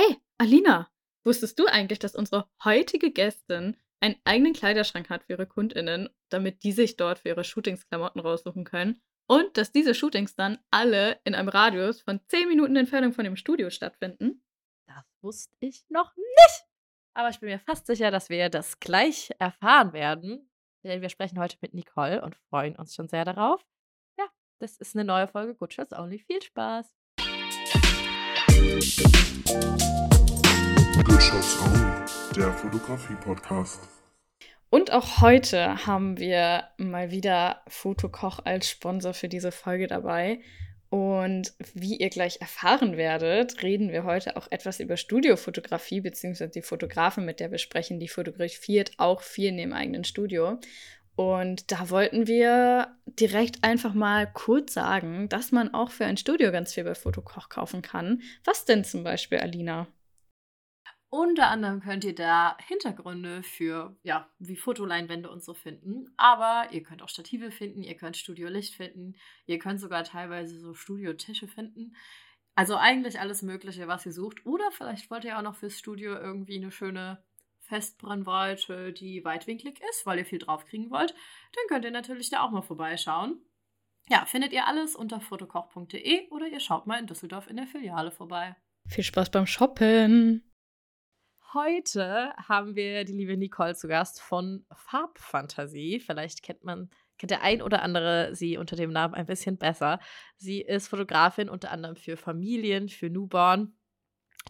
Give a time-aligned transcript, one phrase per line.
[0.00, 0.88] Hey, Alina,
[1.24, 6.62] wusstest du eigentlich, dass unsere heutige Gästin einen eigenen Kleiderschrank hat für ihre KundInnen, damit
[6.62, 9.02] die sich dort für ihre Shootings Klamotten raussuchen können?
[9.28, 13.34] Und dass diese Shootings dann alle in einem Radius von 10 Minuten Entfernung von dem
[13.34, 14.44] Studio stattfinden?
[14.86, 16.64] Das wusste ich noch nicht.
[17.14, 20.48] Aber ich bin mir fast sicher, dass wir das gleich erfahren werden.
[20.84, 23.66] Denn wir sprechen heute mit Nicole und freuen uns schon sehr darauf.
[24.16, 24.28] Ja,
[24.60, 26.20] das ist eine neue Folge Good Shots Only.
[26.20, 26.97] Viel Spaß.
[32.36, 33.80] Der Fotografie-Podcast.
[34.70, 40.38] Und auch heute haben wir mal wieder Fotokoch als Sponsor für diese Folge dabei.
[40.90, 46.62] Und wie ihr gleich erfahren werdet, reden wir heute auch etwas über Studiofotografie, beziehungsweise die
[46.62, 50.60] Fotografin, mit der wir sprechen, die fotografiert auch viel in dem eigenen Studio.
[51.18, 56.52] Und da wollten wir direkt einfach mal kurz sagen, dass man auch für ein Studio
[56.52, 58.22] ganz viel bei Fotokoch kaufen kann.
[58.44, 59.88] Was denn zum Beispiel, Alina?
[61.10, 66.04] Unter anderem könnt ihr da Hintergründe für, ja, wie Fotoleinwände und so finden.
[66.16, 70.74] Aber ihr könnt auch Stative finden, ihr könnt Studiolicht finden, ihr könnt sogar teilweise so
[70.74, 71.96] Studiotische finden.
[72.54, 74.46] Also eigentlich alles Mögliche, was ihr sucht.
[74.46, 77.24] Oder vielleicht wollt ihr auch noch fürs Studio irgendwie eine schöne
[77.68, 81.14] Festbrennweite, die weitwinklig ist, weil ihr viel draufkriegen wollt.
[81.54, 83.40] Dann könnt ihr natürlich da auch mal vorbeischauen.
[84.08, 88.10] Ja, findet ihr alles unter fotokoch.de oder ihr schaut mal in Düsseldorf in der Filiale
[88.10, 88.56] vorbei.
[88.86, 90.44] Viel Spaß beim Shoppen!
[91.54, 96.00] Heute haben wir die liebe Nicole zu Gast von Farbfantasie.
[96.00, 99.98] Vielleicht kennt man, kennt der ein oder andere sie unter dem Namen ein bisschen besser.
[100.36, 103.77] Sie ist Fotografin unter anderem für Familien, für Newborn.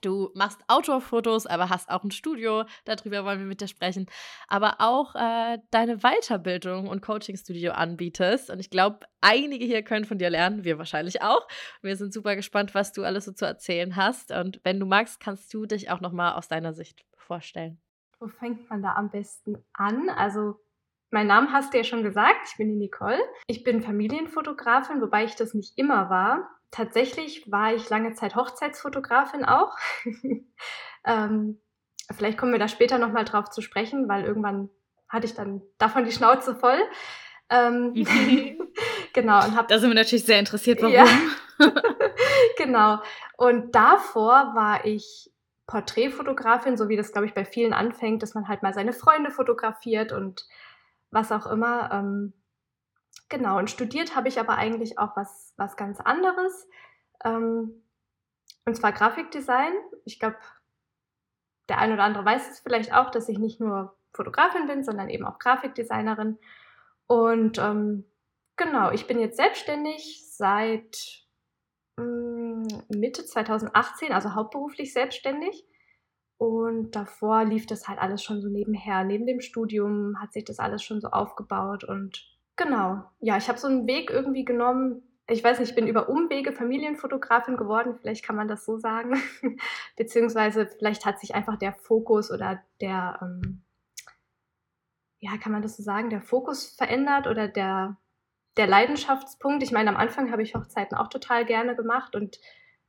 [0.03, 2.65] Du machst Outdoor-Fotos, aber hast auch ein Studio.
[2.85, 4.07] Darüber wollen wir mit dir sprechen.
[4.47, 8.51] Aber auch äh, deine Weiterbildung und Coaching-Studio anbietest.
[8.51, 10.65] Und ich glaube, einige hier können von dir lernen.
[10.65, 11.47] Wir wahrscheinlich auch.
[11.83, 14.31] Wir sind super gespannt, was du alles so zu erzählen hast.
[14.31, 17.81] Und wenn du magst, kannst du dich auch nochmal aus deiner Sicht vorstellen.
[18.21, 20.09] Wo fängt man da am besten an?
[20.11, 20.61] Also,
[21.11, 22.49] mein Name hast du ja schon gesagt.
[22.51, 23.21] Ich bin die Nicole.
[23.47, 29.45] Ich bin Familienfotografin, wobei ich das nicht immer war tatsächlich war ich lange Zeit Hochzeitsfotografin
[29.45, 29.77] auch.
[31.05, 31.61] ähm,
[32.15, 34.71] vielleicht kommen wir da später nochmal drauf zu sprechen, weil irgendwann
[35.09, 36.81] hatte ich dann davon die Schnauze voll.
[37.51, 37.95] Ähm,
[39.13, 39.45] genau.
[39.45, 40.95] Und hab, da sind wir natürlich sehr interessiert, warum.
[40.95, 41.07] Ja.
[42.57, 43.01] genau.
[43.37, 45.31] Und davor war ich
[45.67, 49.31] Porträtfotografin, so wie das, glaube ich, bei vielen anfängt, dass man halt mal seine Freunde
[49.31, 50.47] fotografiert und
[51.11, 51.91] was auch immer.
[51.93, 52.33] Ähm,
[53.29, 56.69] Genau, und studiert habe ich aber eigentlich auch was, was ganz anderes.
[57.25, 57.83] Ähm,
[58.65, 59.73] und zwar Grafikdesign.
[60.05, 60.37] Ich glaube,
[61.69, 65.11] der ein oder andere weiß es vielleicht auch, dass ich nicht nur Fotografin bin, sondern
[65.11, 66.39] eben auch Grafikdesignerin.
[67.07, 68.05] Und ähm,
[68.57, 71.27] genau, ich bin jetzt selbstständig seit
[71.99, 75.67] ähm, Mitte 2018, also hauptberuflich selbstständig.
[76.39, 79.03] Und davor lief das halt alles schon so nebenher.
[79.05, 83.05] Neben dem Studium hat sich das alles schon so aufgebaut und Genau.
[83.21, 85.03] Ja, ich habe so einen Weg irgendwie genommen.
[85.29, 89.15] Ich weiß nicht, ich bin über Umwege Familienfotografin geworden, vielleicht kann man das so sagen.
[89.97, 93.63] Beziehungsweise vielleicht hat sich einfach der Fokus oder der, ähm,
[95.21, 97.97] ja, kann man das so sagen, der Fokus verändert oder der,
[98.57, 99.63] der Leidenschaftspunkt.
[99.63, 102.41] Ich meine, am Anfang habe ich Hochzeiten auch total gerne gemacht und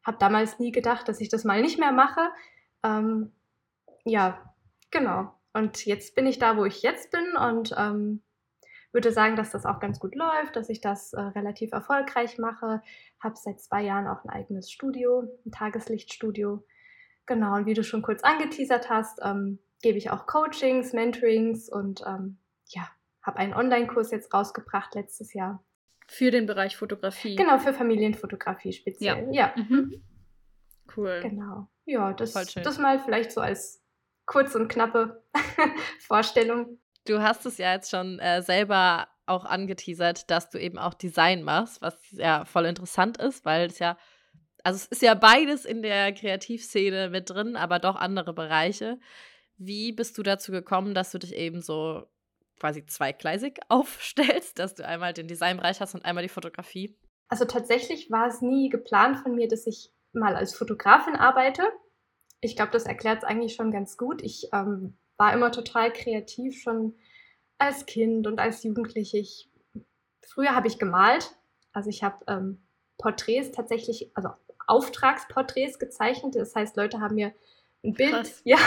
[0.04, 2.32] habe damals nie gedacht, dass ich das mal nicht mehr mache.
[2.84, 3.34] Ähm,
[4.04, 4.52] ja,
[4.90, 5.32] genau.
[5.54, 8.24] Und jetzt bin ich da, wo ich jetzt bin und ähm,
[8.92, 12.82] würde sagen, dass das auch ganz gut läuft, dass ich das äh, relativ erfolgreich mache.
[13.20, 16.64] Habe seit zwei Jahren auch ein eigenes Studio, ein Tageslichtstudio.
[17.26, 22.02] Genau, und wie du schon kurz angeteasert hast, ähm, gebe ich auch Coachings, Mentorings und
[22.06, 22.90] ähm, ja,
[23.22, 25.64] habe einen Online-Kurs jetzt rausgebracht letztes Jahr.
[26.08, 27.36] Für den Bereich Fotografie.
[27.36, 29.28] Genau, für Familienfotografie speziell.
[29.32, 29.54] Ja.
[29.56, 29.64] ja.
[29.64, 30.02] Mhm.
[30.98, 31.20] Cool.
[31.22, 31.68] Genau.
[31.86, 33.84] Ja, das, das mal vielleicht so als
[34.26, 35.24] kurz und knappe
[36.00, 36.80] Vorstellung.
[37.06, 41.44] Du hast es ja jetzt schon äh, selber auch angeteasert, dass du eben auch Design
[41.44, 43.98] machst, was ja voll interessant ist, weil es ja,
[44.64, 49.00] also es ist ja beides in der Kreativszene mit drin, aber doch andere Bereiche.
[49.58, 52.08] Wie bist du dazu gekommen, dass du dich eben so
[52.60, 56.98] quasi zweigleisig aufstellst, dass du einmal den Designbereich hast und einmal die Fotografie?
[57.30, 61.64] Also tatsächlich war es nie geplant von mir, dass ich mal als Fotografin arbeite.
[62.42, 64.24] Ich glaube, das erklärt es eigentlich schon ganz gut.
[64.24, 66.96] Ich ähm, war immer total kreativ, schon
[67.60, 69.18] als Kind und als Jugendliche.
[69.18, 69.52] Ich,
[70.24, 71.36] früher habe ich gemalt,
[71.74, 72.62] also ich habe ähm,
[72.98, 74.30] Porträts tatsächlich, also
[74.66, 76.36] Auftragsporträts gezeichnet.
[76.36, 77.34] Das heißt, Leute haben mir
[77.84, 78.42] ein Bild, Krass.
[78.46, 78.58] ja,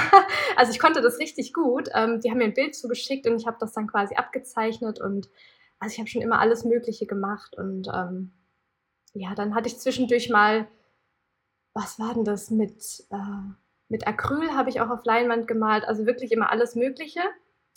[0.57, 1.89] also ich konnte das richtig gut.
[1.95, 5.31] Ähm, die haben mir ein Bild zugeschickt und ich habe das dann quasi abgezeichnet und
[5.79, 8.33] also ich habe schon immer alles Mögliche gemacht und ähm,
[9.15, 10.69] ja, dann hatte ich zwischendurch mal,
[11.75, 13.53] was war denn das mit äh,
[13.93, 17.21] mit Acryl habe ich auch auf Leinwand gemalt, also wirklich immer alles Mögliche.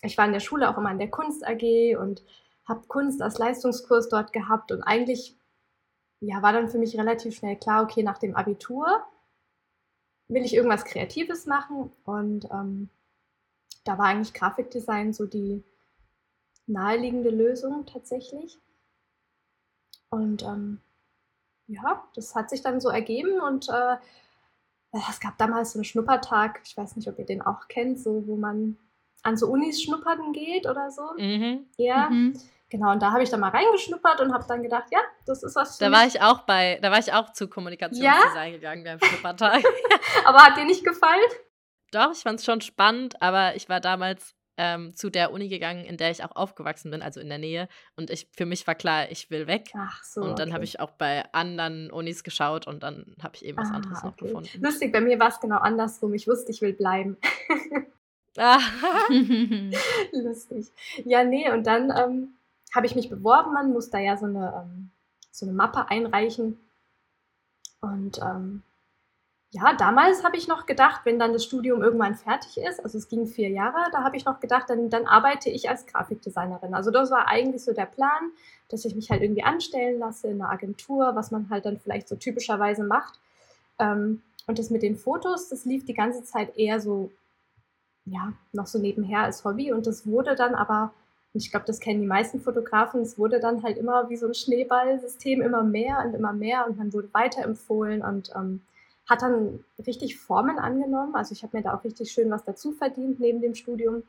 [0.01, 2.23] Ich war in der Schule auch immer in der Kunst AG und
[2.65, 5.35] habe Kunst als Leistungskurs dort gehabt und eigentlich
[6.21, 9.03] ja, war dann für mich relativ schnell klar, okay, nach dem Abitur
[10.29, 12.89] will ich irgendwas Kreatives machen und ähm,
[13.83, 15.65] da war eigentlich Grafikdesign so die
[16.65, 18.57] naheliegende Lösung tatsächlich.
[20.09, 20.79] Und ähm,
[21.67, 23.97] ja, das hat sich dann so ergeben und äh,
[25.09, 28.27] es gab damals so einen Schnuppertag, ich weiß nicht, ob ihr den auch kennt, so
[28.27, 28.77] wo man
[29.23, 31.03] an so Unis schnuppern geht oder so.
[31.17, 31.65] Mhm.
[31.77, 32.09] Ja.
[32.09, 32.39] Mhm.
[32.69, 35.55] Genau, und da habe ich dann mal reingeschnuppert und habe dann gedacht, ja, das ist
[35.55, 35.77] was.
[35.77, 38.57] Da war ich auch bei, da war ich auch zu Kommunikationsdesign ja?
[38.57, 39.63] gegangen beim Schnuppertag.
[40.25, 41.21] aber hat dir nicht gefallen?
[41.91, 45.85] Doch, ich fand es schon spannend, aber ich war damals ähm, zu der Uni gegangen,
[45.85, 47.67] in der ich auch aufgewachsen bin, also in der Nähe.
[47.95, 49.71] Und ich, für mich war klar, ich will weg.
[49.75, 50.21] Ach so.
[50.21, 50.53] Und dann okay.
[50.53, 54.03] habe ich auch bei anderen Unis geschaut und dann habe ich eben was ah, anderes
[54.03, 54.25] noch okay.
[54.25, 54.49] gefunden.
[54.61, 56.13] Lustig, bei mir war es genau andersrum.
[56.13, 57.17] Ich wusste, ich will bleiben.
[60.11, 60.71] Lustig.
[61.05, 62.35] Ja, nee, und dann ähm,
[62.73, 63.53] habe ich mich beworben.
[63.53, 64.89] Man muss da ja so eine, ähm,
[65.31, 66.59] so eine Mappe einreichen.
[67.81, 68.63] Und ähm,
[69.55, 73.07] ja, damals habe ich noch gedacht, wenn dann das Studium irgendwann fertig ist, also es
[73.07, 76.73] ging vier Jahre, da habe ich noch gedacht, dann, dann arbeite ich als Grafikdesignerin.
[76.73, 78.31] Also das war eigentlich so der Plan,
[78.67, 82.09] dass ich mich halt irgendwie anstellen lasse in einer Agentur, was man halt dann vielleicht
[82.09, 83.17] so typischerweise macht.
[83.79, 87.11] Ähm, und das mit den Fotos, das lief die ganze Zeit eher so,
[88.03, 89.71] ja, noch so nebenher als Hobby.
[89.71, 90.93] Und das wurde dann aber,
[91.31, 94.33] ich glaube, das kennen die meisten Fotografen, es wurde dann halt immer wie so ein
[94.33, 98.59] Schneeballsystem immer mehr und immer mehr und man wurde weiterempfohlen und ähm,
[99.07, 101.15] hat dann richtig Formen angenommen.
[101.15, 104.03] Also ich habe mir da auch richtig schön was dazu verdient neben dem Studium.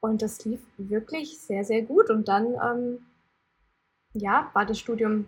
[0.00, 2.10] Und das lief wirklich sehr, sehr gut.
[2.10, 3.06] Und dann, ähm,
[4.12, 5.26] ja, war das Studium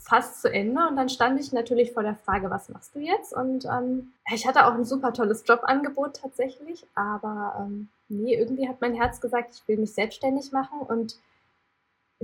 [0.00, 3.34] fast zu Ende und dann stand ich natürlich vor der Frage, was machst du jetzt?
[3.34, 8.80] Und ähm, ich hatte auch ein super tolles Jobangebot tatsächlich, aber ähm, nee, irgendwie hat
[8.80, 11.18] mein Herz gesagt, ich will mich selbstständig machen und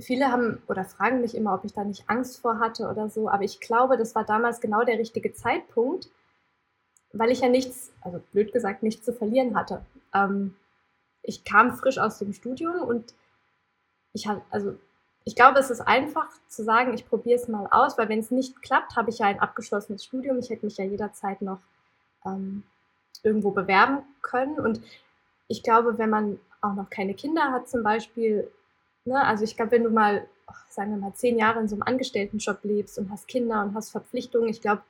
[0.00, 3.28] viele haben oder fragen mich immer, ob ich da nicht Angst vor hatte oder so,
[3.28, 6.08] aber ich glaube, das war damals genau der richtige Zeitpunkt,
[7.12, 9.84] weil ich ja nichts, also blöd gesagt, nichts zu verlieren hatte.
[10.12, 10.54] Ähm,
[11.22, 13.14] ich kam frisch aus dem Studium und
[14.12, 14.76] ich hatte, also
[15.24, 18.30] ich glaube, es ist einfach zu sagen, ich probiere es mal aus, weil wenn es
[18.30, 20.38] nicht klappt, habe ich ja ein abgeschlossenes Studium.
[20.38, 21.58] Ich hätte mich ja jederzeit noch
[22.24, 22.62] ähm,
[23.24, 24.60] irgendwo bewerben können.
[24.60, 24.80] Und
[25.48, 28.48] ich glaube, wenn man auch noch keine Kinder hat zum Beispiel,
[29.06, 29.24] Ne?
[29.24, 30.28] Also ich glaube, wenn du mal,
[30.68, 33.90] sagen wir mal, zehn Jahre in so einem Angestelltenjob lebst und hast Kinder und hast
[33.90, 34.82] Verpflichtungen, ich glaube,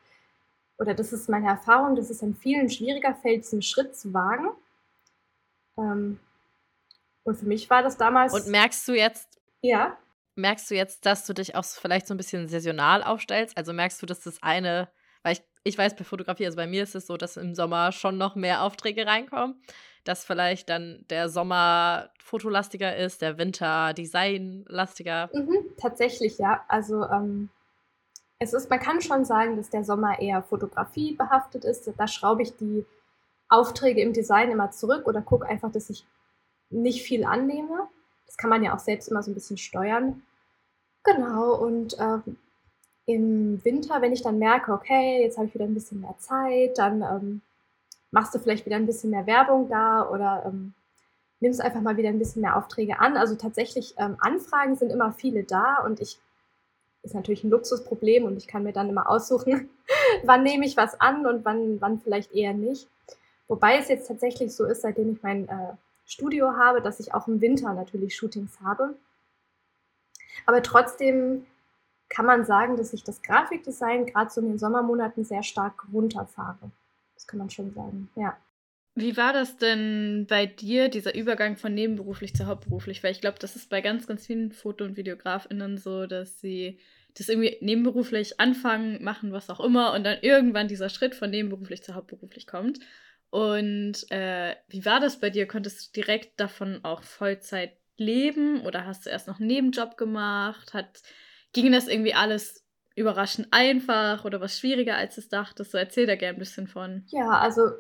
[0.79, 4.49] oder das ist meine Erfahrung, dass es an vielen schwieriger fällt, diesen Schritt zu wagen.
[5.79, 6.19] Ähm,
[7.25, 8.35] und für mich war das damals.
[8.35, 9.41] Und merkst du jetzt?
[9.63, 9.97] Ja.
[10.35, 13.57] Merkst du jetzt, dass du dich auch vielleicht so ein bisschen saisonal aufstellst?
[13.57, 14.89] Also merkst du, dass das eine,
[15.23, 17.93] weil ich, ich weiß bei Fotografie, also bei mir ist es so, dass im Sommer
[17.93, 19.61] schon noch mehr Aufträge reinkommen
[20.08, 25.31] dass vielleicht dann der Sommer fotolastiger ist, der Winter designlastiger.
[25.32, 26.64] Mhm, tatsächlich, ja.
[26.69, 27.50] Also ähm,
[28.38, 31.91] es ist, man kann schon sagen, dass der Sommer eher Fotografie behaftet ist.
[31.97, 32.85] Da schraube ich die
[33.49, 36.05] Aufträge im Design immer zurück oder gucke einfach, dass ich
[36.70, 37.88] nicht viel annehme.
[38.26, 40.23] Das kann man ja auch selbst immer so ein bisschen steuern.
[41.05, 42.37] Genau, und ähm,
[43.06, 46.76] im Winter, wenn ich dann merke, okay, jetzt habe ich wieder ein bisschen mehr Zeit,
[46.76, 47.43] dann ähm,
[48.11, 50.75] machst du vielleicht wieder ein bisschen mehr Werbung da oder ähm,
[51.40, 53.16] nimmst einfach mal wieder ein bisschen mehr Aufträge an.
[53.16, 56.19] Also tatsächlich, ähm, Anfragen sind immer viele da und ich
[57.02, 59.69] ist natürlich ein Luxusproblem und ich kann mir dann immer aussuchen,
[60.25, 62.88] wann nehme ich was an und wann, wann vielleicht eher nicht.
[63.49, 67.28] Wobei es jetzt tatsächlich so ist, seitdem ich mein äh, Studio habe, dass ich auch
[67.28, 68.97] im Winter natürlich Shootings habe.
[70.47, 71.47] Aber trotzdem
[72.09, 76.71] kann man sagen, dass ich das Grafikdesign gerade so in den Sommermonaten sehr stark runterfahre.
[77.16, 78.37] Das kann man schon sagen, ja.
[78.94, 83.02] Wie war das denn bei dir, dieser Übergang von nebenberuflich zu hauptberuflich?
[83.02, 86.78] Weil ich glaube, das ist bei ganz, ganz vielen Foto- und VideografInnen so, dass sie
[87.12, 91.82] das irgendwie nebenberuflich anfangen, machen, was auch immer, und dann irgendwann dieser Schritt von nebenberuflich
[91.82, 92.80] zu hauptberuflich kommt.
[93.30, 95.46] Und äh, wie war das bei dir?
[95.46, 100.73] Konntest du direkt davon auch Vollzeit leben oder hast du erst noch einen Nebenjob gemacht?
[100.75, 101.02] Hat,
[101.52, 102.65] ging das irgendwie alles
[102.97, 105.71] überraschend einfach oder was schwieriger als es dachtest?
[105.71, 107.05] So erzähl da gerne ein bisschen von.
[107.09, 107.71] Ja, also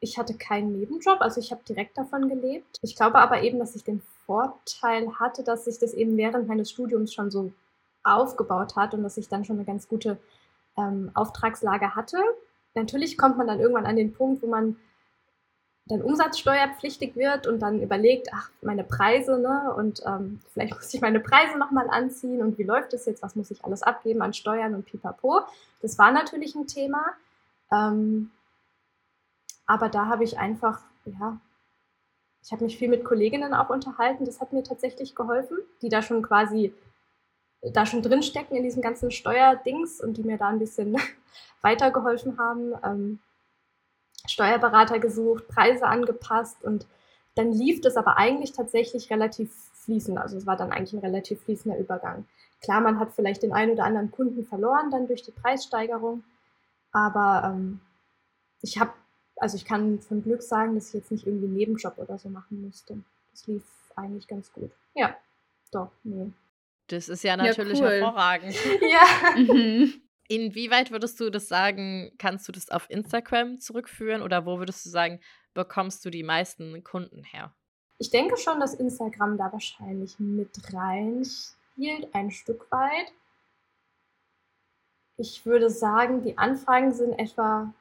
[0.00, 2.78] ich hatte keinen Nebenjob, also ich habe direkt davon gelebt.
[2.82, 6.70] Ich glaube aber eben, dass ich den Vorteil hatte, dass sich das eben während meines
[6.70, 7.52] Studiums schon so
[8.04, 10.18] aufgebaut hat und dass ich dann schon eine ganz gute
[10.76, 12.18] ähm, Auftragslage hatte.
[12.74, 14.76] Natürlich kommt man dann irgendwann an den Punkt, wo man
[15.86, 19.72] dann umsatzsteuerpflichtig wird und dann überlegt, ach, meine Preise, ne?
[19.76, 23.36] Und ähm, vielleicht muss ich meine Preise nochmal anziehen und wie läuft das jetzt, was
[23.36, 25.42] muss ich alles abgeben an Steuern und pipapo.
[25.82, 27.04] Das war natürlich ein Thema.
[27.72, 28.30] Ähm,
[29.66, 31.38] Aber da habe ich einfach, ja,
[32.42, 34.24] ich habe mich viel mit Kolleginnen auch unterhalten.
[34.24, 36.72] Das hat mir tatsächlich geholfen, die da schon quasi
[37.72, 40.96] da schon drinstecken in diesem ganzen Steuerdings und die mir da ein bisschen
[41.62, 42.74] weitergeholfen haben.
[42.84, 43.18] Ähm,
[44.30, 46.86] Steuerberater gesucht, Preise angepasst und
[47.34, 49.52] dann lief das aber eigentlich tatsächlich relativ
[49.84, 50.18] fließend.
[50.18, 52.26] Also es war dann eigentlich ein relativ fließender Übergang.
[52.62, 56.24] Klar, man hat vielleicht den einen oder anderen Kunden verloren dann durch die Preissteigerung,
[56.92, 57.80] aber ähm,
[58.62, 58.92] ich habe,
[59.36, 62.28] also ich kann von Glück sagen, dass ich jetzt nicht irgendwie einen Nebenjob oder so
[62.28, 62.98] machen musste.
[63.32, 63.62] Das lief
[63.94, 64.70] eigentlich ganz gut.
[64.94, 65.14] Ja,
[65.70, 66.32] doch, nee.
[66.88, 67.92] Das ist ja natürlich ja, cool.
[67.92, 68.54] hervorragend.
[68.80, 69.36] ja.
[69.36, 69.92] Mhm.
[70.28, 74.90] Inwieweit würdest du das sagen, kannst du das auf Instagram zurückführen oder wo würdest du
[74.90, 75.20] sagen,
[75.54, 77.54] bekommst du die meisten Kunden her?
[77.98, 83.12] Ich denke schon, dass Instagram da wahrscheinlich mit reinspielt, ein Stück weit.
[85.16, 87.72] Ich würde sagen, die Anfragen sind etwa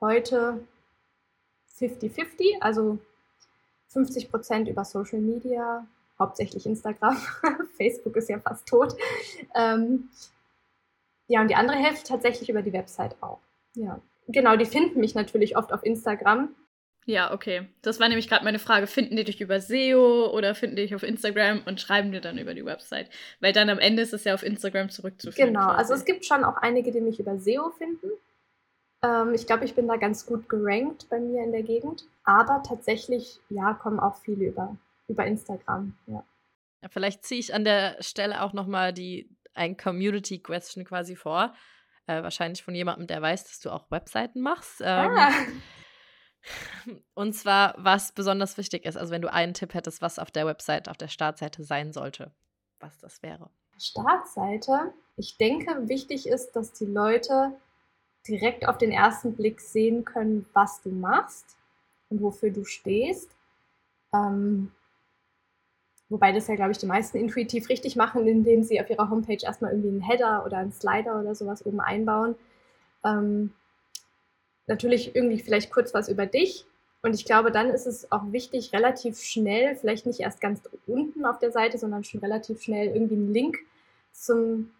[0.00, 0.64] heute
[1.78, 2.98] 50-50, also
[3.88, 5.84] 50 Prozent über Social Media,
[6.18, 7.16] hauptsächlich Instagram.
[7.76, 8.94] Facebook ist ja fast tot.
[9.56, 10.10] Ähm,
[11.30, 13.38] ja, und die andere Hälfte tatsächlich über die Website auch.
[13.76, 14.00] Ja.
[14.26, 16.56] Genau, die finden mich natürlich oft auf Instagram.
[17.06, 17.68] Ja, okay.
[17.82, 18.88] Das war nämlich gerade meine Frage.
[18.88, 22.36] Finden die dich über SEO oder finden die dich auf Instagram und schreiben dir dann
[22.36, 23.08] über die Website?
[23.38, 25.50] Weil dann am Ende ist es ja auf Instagram zurückzuführen.
[25.50, 25.78] Genau, quasi.
[25.78, 28.10] also es gibt schon auch einige, die mich über SEO finden.
[29.04, 32.06] Ähm, ich glaube, ich bin da ganz gut gerankt bei mir in der Gegend.
[32.24, 35.96] Aber tatsächlich, ja, kommen auch viele über, über Instagram.
[36.08, 36.24] Ja.
[36.82, 41.54] ja vielleicht ziehe ich an der Stelle auch nochmal die ein Community Question quasi vor.
[42.06, 44.80] Äh, wahrscheinlich von jemandem, der weiß, dass du auch Webseiten machst.
[44.80, 45.32] Ähm, ah.
[47.14, 50.46] Und zwar, was besonders wichtig ist, also wenn du einen Tipp hättest, was auf der
[50.46, 52.32] Website, auf der Startseite sein sollte,
[52.80, 53.50] was das wäre.
[53.78, 57.52] Startseite, ich denke, wichtig ist, dass die Leute
[58.26, 61.56] direkt auf den ersten Blick sehen können, was du machst
[62.08, 63.36] und wofür du stehst.
[64.14, 64.72] Ähm,
[66.10, 69.38] wobei das ja, glaube ich, die meisten intuitiv richtig machen, indem sie auf ihrer Homepage
[69.42, 72.34] erstmal irgendwie einen Header oder einen Slider oder sowas oben einbauen.
[73.04, 73.52] Ähm,
[74.66, 76.66] natürlich irgendwie vielleicht kurz was über dich.
[77.02, 81.24] Und ich glaube, dann ist es auch wichtig, relativ schnell, vielleicht nicht erst ganz unten
[81.24, 83.58] auf der Seite, sondern schon relativ schnell irgendwie einen Link
[84.12, 84.70] zum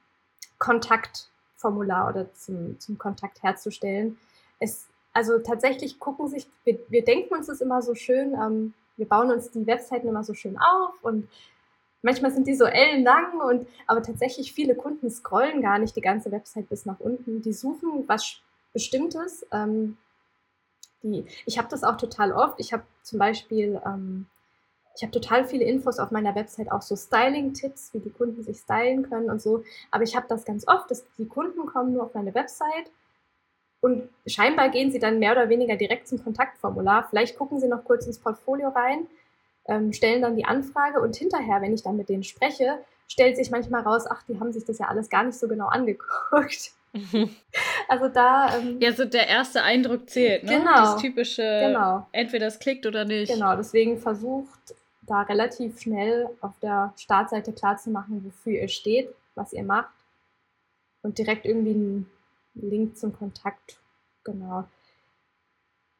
[0.59, 4.19] Kontaktformular oder zum, zum Kontakt herzustellen.
[4.59, 9.06] Es, also tatsächlich gucken sich, wir, wir denken uns das immer so schön, ähm, wir
[9.06, 11.28] bauen uns die Webseiten immer so schön auf und
[12.02, 16.30] manchmal sind die so ellenlang und aber tatsächlich viele Kunden scrollen gar nicht die ganze
[16.32, 17.42] Website bis nach unten.
[17.42, 18.40] Die suchen was
[18.73, 19.47] Bestimmtes.
[19.52, 19.97] Ähm,
[21.02, 22.61] die, ich habe das auch total oft.
[22.61, 24.26] Ich habe zum Beispiel, ähm,
[24.94, 28.59] ich habe total viele Infos auf meiner Website, auch so Styling-Tipps, wie die Kunden sich
[28.59, 29.64] stylen können und so.
[29.90, 32.90] Aber ich habe das ganz oft, dass die Kunden kommen nur auf meine Website
[33.81, 37.07] und scheinbar gehen sie dann mehr oder weniger direkt zum Kontaktformular.
[37.09, 39.07] Vielleicht gucken sie noch kurz ins Portfolio rein,
[39.67, 43.51] ähm, stellen dann die Anfrage und hinterher, wenn ich dann mit denen spreche, stellt sich
[43.51, 46.73] manchmal raus, ach, die haben sich das ja alles gar nicht so genau angeguckt.
[47.89, 48.57] Also da.
[48.57, 50.59] Ähm, ja, so der erste Eindruck zählt, ne?
[50.59, 50.77] Genau.
[50.77, 52.07] Das typische, genau.
[52.13, 53.33] entweder es klickt oder nicht.
[53.33, 59.65] Genau, deswegen versucht da relativ schnell auf der Startseite klarzumachen, wofür ihr steht, was ihr
[59.65, 59.91] macht.
[61.03, 62.11] Und direkt irgendwie einen
[62.54, 63.80] Link zum Kontakt.
[64.25, 64.64] Genau.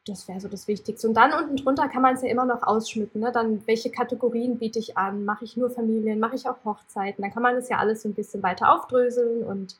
[0.05, 1.07] Das wäre so das Wichtigste.
[1.07, 3.21] Und dann unten drunter kann man es ja immer noch ausschmücken.
[3.21, 3.31] Ne?
[3.31, 5.25] Dann, welche Kategorien biete ich an?
[5.25, 6.19] Mache ich nur Familien?
[6.19, 7.21] Mache ich auch Hochzeiten?
[7.21, 9.77] Dann kann man das ja alles so ein bisschen weiter aufdröseln und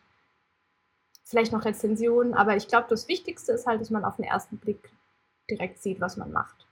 [1.31, 4.57] vielleicht noch Rezensionen, aber ich glaube, das Wichtigste ist halt, dass man auf den ersten
[4.57, 4.91] Blick
[5.49, 6.67] direkt sieht, was man macht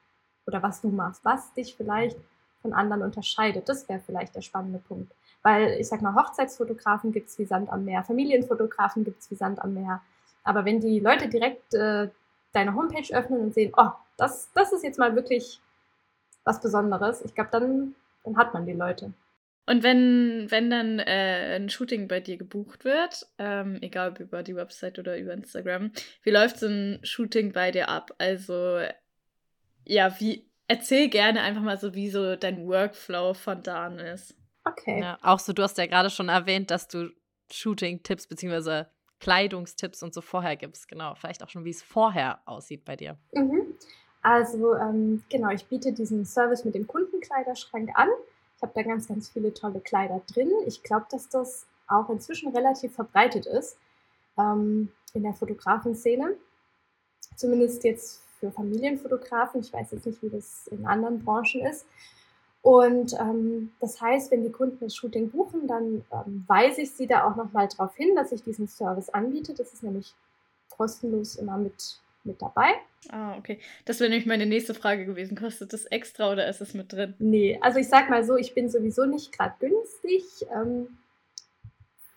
[0.45, 2.17] oder was du machst, was dich vielleicht
[2.61, 3.69] von anderen unterscheidet.
[3.69, 5.13] Das wäre vielleicht der spannende Punkt.
[5.41, 9.35] Weil ich sag mal, Hochzeitsfotografen gibt es wie Sand am Meer, Familienfotografen gibt es wie
[9.35, 10.01] Sand am Meer.
[10.43, 12.09] Aber wenn die Leute direkt äh,
[12.53, 15.61] deine Homepage öffnen und sehen, oh, das, das ist jetzt mal wirklich
[16.43, 19.13] was Besonderes, ich glaube, dann, dann hat man die Leute.
[19.69, 24.41] Und wenn, wenn dann äh, ein Shooting bei dir gebucht wird, ähm, egal ob über
[24.41, 25.91] die Website oder über Instagram,
[26.23, 28.09] wie läuft so ein Shooting bei dir ab?
[28.17, 28.79] Also,
[29.85, 34.35] ja, wie, erzähl gerne einfach mal so, wie so dein Workflow von da an ist.
[34.71, 35.01] Okay.
[35.01, 37.09] Ja, auch so, du hast ja gerade schon erwähnt, dass du
[37.51, 38.85] Shooting-Tipps bzw.
[39.19, 40.87] Kleidungstipps und so vorher gibst.
[40.87, 43.17] Genau, vielleicht auch schon, wie es vorher aussieht bei dir.
[43.33, 43.75] Mhm.
[44.21, 48.09] Also, ähm, genau, ich biete diesen Service mit dem Kundenkleiderschrank an.
[48.55, 50.51] Ich habe da ganz, ganz viele tolle Kleider drin.
[50.65, 53.77] Ich glaube, dass das auch inzwischen relativ verbreitet ist
[54.37, 56.35] ähm, in der Fotografenszene.
[57.35, 59.61] Zumindest jetzt für Familienfotografen.
[59.61, 61.85] Ich weiß jetzt nicht, wie das in anderen Branchen ist.
[62.61, 67.07] Und ähm, das heißt, wenn die Kunden das Shooting buchen, dann ähm, weise ich sie
[67.07, 69.53] da auch nochmal darauf hin, dass ich diesen Service anbiete.
[69.53, 70.13] Das ist nämlich
[70.69, 72.75] kostenlos immer mit mit dabei.
[73.09, 73.59] Ah, okay.
[73.85, 75.37] Das wäre nämlich meine nächste Frage gewesen.
[75.37, 77.15] Kostet das extra oder ist es mit drin?
[77.19, 80.23] Nee, also ich sag mal so, ich bin sowieso nicht gerade günstig.
[80.53, 80.97] Ähm,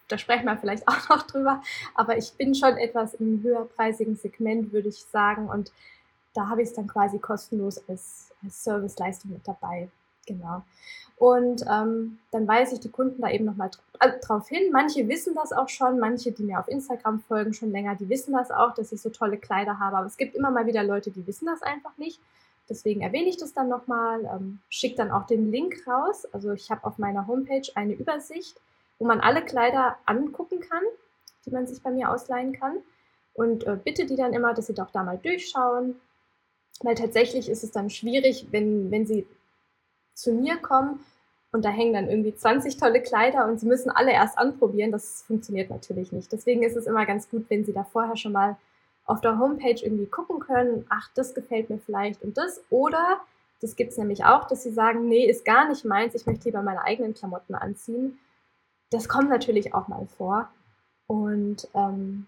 [0.09, 1.63] da sprechen wir vielleicht auch noch drüber.
[1.95, 5.49] Aber ich bin schon etwas im höherpreisigen Segment, würde ich sagen.
[5.49, 5.73] Und
[6.35, 9.89] da habe ich es dann quasi kostenlos als, als Serviceleistung mit dabei.
[10.27, 10.63] Genau.
[11.17, 14.73] Und ähm, dann weise ich die Kunden da eben nochmal also drauf hin.
[14.73, 18.33] Manche wissen das auch schon, manche, die mir auf Instagram folgen schon länger, die wissen
[18.33, 19.99] das auch, dass ich so tolle Kleider habe.
[19.99, 22.21] Aber es gibt immer mal wieder Leute, die wissen das einfach nicht.
[22.69, 26.27] Deswegen erwähne ich das dann nochmal, ähm, schicke dann auch den Link raus.
[26.33, 28.61] Also ich habe auf meiner Homepage eine Übersicht,
[28.99, 30.83] wo man alle Kleider angucken kann,
[31.45, 32.79] die man sich bei mir ausleihen kann.
[33.35, 36.01] Und äh, bitte die dann immer, dass sie doch da mal durchschauen.
[36.81, 39.27] Weil tatsächlich ist es dann schwierig, wenn, wenn sie
[40.15, 41.01] zu mir kommen
[41.53, 44.91] und da hängen dann irgendwie 20 tolle Kleider und sie müssen alle erst anprobieren.
[44.91, 46.33] Das funktioniert natürlich nicht.
[46.33, 48.57] Deswegen ist es immer ganz gut, wenn sie da vorher schon mal
[49.05, 52.63] auf der Homepage irgendwie gucken können, ach, das gefällt mir vielleicht und das.
[52.71, 53.21] Oder,
[53.61, 56.47] das gibt es nämlich auch, dass sie sagen, nee, ist gar nicht meins, ich möchte
[56.47, 58.19] lieber meine eigenen Klamotten anziehen.
[58.91, 60.49] Das kommt natürlich auch mal vor.
[61.07, 62.27] Und ähm,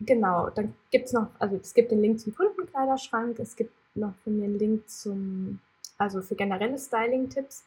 [0.00, 4.14] genau, dann gibt es noch, also es gibt den Link zum Kundenkleiderschrank, es gibt noch
[4.24, 5.60] von mir einen Link zum
[5.98, 7.64] also für generelle Styling-Tipps.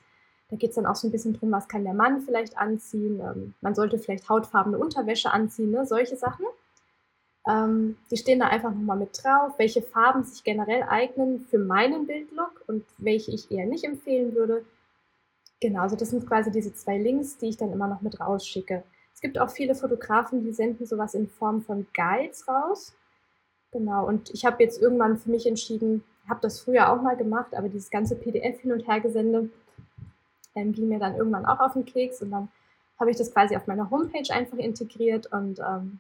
[0.49, 3.19] Da geht es dann auch so ein bisschen drum, was kann der Mann vielleicht anziehen.
[3.19, 5.85] Ähm, man sollte vielleicht hautfarbene Unterwäsche anziehen, ne?
[5.85, 6.45] solche Sachen.
[7.47, 12.07] Ähm, die stehen da einfach nochmal mit drauf, welche Farben sich generell eignen für meinen
[12.07, 14.65] Bildlook und welche ich eher nicht empfehlen würde.
[15.61, 18.83] Genau, also das sind quasi diese zwei Links, die ich dann immer noch mit rausschicke.
[19.13, 22.95] Es gibt auch viele Fotografen, die senden sowas in Form von Guides raus.
[23.71, 27.55] Genau, und ich habe jetzt irgendwann für mich entschieden, habe das früher auch mal gemacht,
[27.55, 29.49] aber dieses ganze PDF hin und her gesende
[30.55, 32.49] ähm, ging mir dann irgendwann auch auf den Keks und dann
[32.99, 35.99] habe ich das quasi auf meiner Homepage einfach integriert und ähm,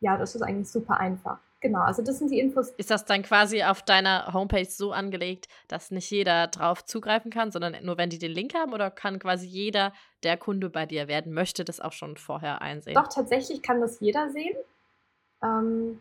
[0.00, 1.38] ja, das ist eigentlich super einfach.
[1.60, 2.70] Genau, also das sind die Infos.
[2.70, 7.50] Ist das dann quasi auf deiner Homepage so angelegt, dass nicht jeder drauf zugreifen kann,
[7.50, 11.08] sondern nur wenn die den Link haben oder kann quasi jeder, der Kunde bei dir
[11.08, 12.94] werden möchte, das auch schon vorher einsehen?
[12.94, 14.56] Doch, tatsächlich kann das jeder sehen.
[15.42, 16.00] Ähm,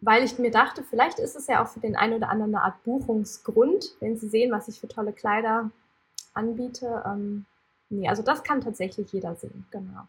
[0.00, 2.64] weil ich mir dachte, vielleicht ist es ja auch für den einen oder anderen eine
[2.64, 5.70] Art Buchungsgrund, wenn sie sehen, was ich für tolle Kleider
[6.34, 7.02] anbiete.
[7.04, 7.46] Ähm,
[7.88, 10.06] nee, also das kann tatsächlich jeder sehen, genau.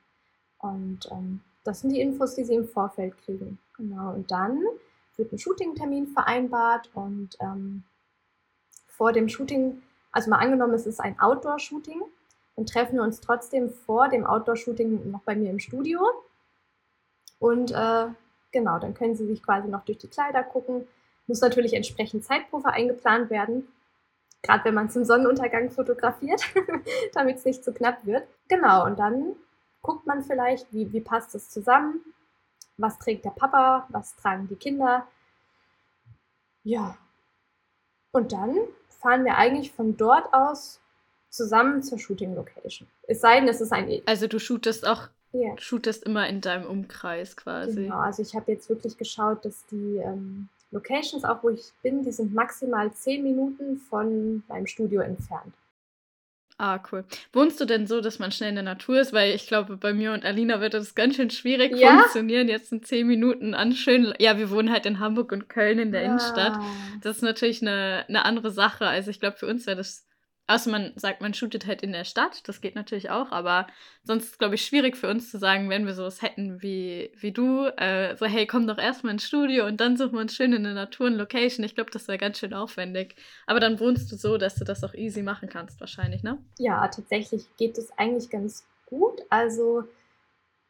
[0.60, 3.60] Und ähm, das sind die Infos, die sie im Vorfeld kriegen.
[3.78, 4.14] Genau.
[4.14, 4.62] Und dann
[5.18, 7.84] wird ein Shooting-Termin vereinbart und ähm,
[8.88, 12.02] vor dem Shooting, also mal angenommen, es ist ein Outdoor-Shooting,
[12.56, 16.02] dann treffen wir uns trotzdem vor dem Outdoor-Shooting noch bei mir im Studio
[17.40, 18.08] und äh,
[18.52, 20.88] Genau, dann können Sie sich quasi noch durch die Kleider gucken.
[21.28, 23.68] Muss natürlich entsprechend Zeitpuffer eingeplant werden,
[24.42, 26.42] gerade wenn man zum Sonnenuntergang fotografiert,
[27.14, 28.28] damit es nicht zu knapp wird.
[28.48, 29.36] Genau, und dann
[29.82, 32.02] guckt man vielleicht, wie, wie passt es zusammen,
[32.78, 35.08] was trägt der Papa, was tragen die Kinder.
[36.64, 36.98] Ja,
[38.12, 38.58] und dann
[38.88, 40.82] fahren wir eigentlich von dort aus
[41.30, 42.88] zusammen zur Shooting Location.
[43.04, 44.02] Es sei denn, es ist ein.
[44.06, 45.58] Also du shootest auch ja.
[45.58, 47.84] Shootest immer in deinem Umkreis quasi.
[47.84, 52.04] Genau, also ich habe jetzt wirklich geschaut, dass die ähm, Locations, auch wo ich bin,
[52.04, 55.54] die sind maximal zehn Minuten von meinem Studio entfernt.
[56.62, 57.06] Ah, cool.
[57.32, 59.14] Wohnst du denn so, dass man schnell in der Natur ist?
[59.14, 62.00] Weil ich glaube, bei mir und Alina wird das ganz schön schwierig ja?
[62.00, 64.14] funktionieren, jetzt in zehn Minuten an schön.
[64.20, 66.06] Ja, wir wohnen halt in Hamburg und Köln in der ah.
[66.06, 66.60] Innenstadt.
[67.02, 68.86] Das ist natürlich eine, eine andere Sache.
[68.86, 70.06] Also ich glaube, für uns wäre das
[70.50, 73.68] Außer man sagt, man shootet halt in der Stadt, das geht natürlich auch, aber
[74.04, 77.32] sonst ist glaube ich, schwierig für uns zu sagen, wenn wir sowas hätten wie, wie
[77.32, 80.52] du, äh, so, hey, komm doch erstmal ins Studio und dann suchen wir uns schön
[80.54, 81.64] in der Natur eine Location.
[81.64, 83.16] Ich glaube, das wäre ganz schön aufwendig.
[83.46, 86.40] Aber dann wohnst du so, dass du das auch easy machen kannst, wahrscheinlich, ne?
[86.58, 89.22] Ja, tatsächlich geht es eigentlich ganz gut.
[89.30, 89.84] Also,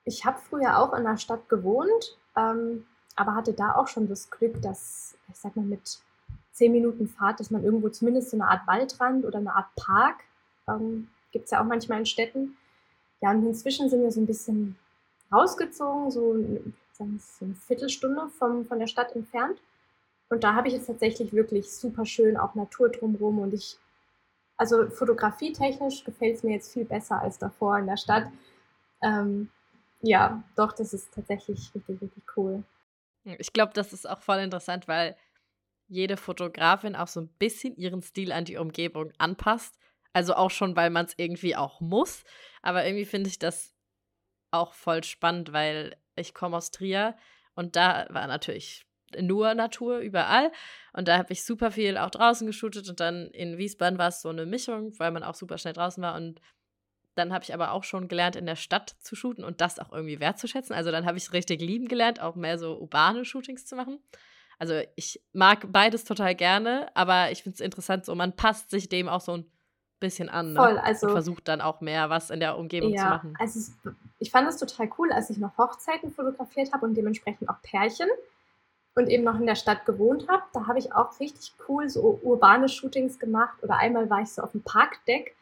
[0.03, 4.29] ich habe früher auch in der Stadt gewohnt, ähm, aber hatte da auch schon das
[4.29, 5.99] Glück, dass, ich sag mal, mit
[6.59, 10.17] zehn Minuten Fahrt, dass man irgendwo zumindest so eine Art Waldrand oder eine Art Park,
[10.67, 12.57] ähm, gibt es ja auch manchmal in Städten.
[13.21, 14.77] Ja, und inzwischen sind wir so ein bisschen
[15.31, 16.33] rausgezogen, so,
[16.91, 19.57] sagen so eine Viertelstunde vom, von der Stadt entfernt.
[20.29, 23.77] Und da habe ich jetzt tatsächlich wirklich super schön auch Natur drumherum und ich,
[24.57, 28.27] also fotografietechnisch gefällt es mir jetzt viel besser als davor in der Stadt.
[29.01, 29.49] Ähm,
[30.01, 32.63] ja, doch, das ist tatsächlich richtig, richtig cool.
[33.23, 35.15] Ich glaube, das ist auch voll interessant, weil
[35.89, 39.77] jede Fotografin auch so ein bisschen ihren Stil an die Umgebung anpasst.
[40.13, 42.23] Also auch schon, weil man es irgendwie auch muss.
[42.61, 43.75] Aber irgendwie finde ich das
[44.51, 47.15] auch voll spannend, weil ich komme aus Trier
[47.55, 48.85] und da war natürlich
[49.19, 50.51] nur Natur überall.
[50.93, 54.21] Und da habe ich super viel auch draußen geshootet und dann in Wiesbaden war es
[54.21, 56.15] so eine Mischung, weil man auch super schnell draußen war.
[56.15, 56.39] Und
[57.15, 59.91] dann habe ich aber auch schon gelernt, in der Stadt zu shooten und das auch
[59.91, 60.75] irgendwie wertzuschätzen.
[60.75, 63.99] Also dann habe ich es richtig lieben gelernt, auch mehr so urbane Shootings zu machen.
[64.59, 68.89] Also ich mag beides total gerne, aber ich finde es interessant, so man passt sich
[68.89, 69.45] dem auch so ein
[70.01, 70.53] bisschen an.
[70.53, 70.59] Ne?
[70.59, 73.33] Voll, also und versucht dann auch mehr was in der Umgebung ja, zu machen.
[73.39, 73.71] Also es,
[74.19, 78.09] ich fand es total cool, als ich noch Hochzeiten fotografiert habe und dementsprechend auch Pärchen
[78.95, 80.43] und eben noch in der Stadt gewohnt habe.
[80.53, 84.41] Da habe ich auch richtig cool so urbane Shootings gemacht oder einmal war ich so
[84.41, 85.35] auf dem Parkdeck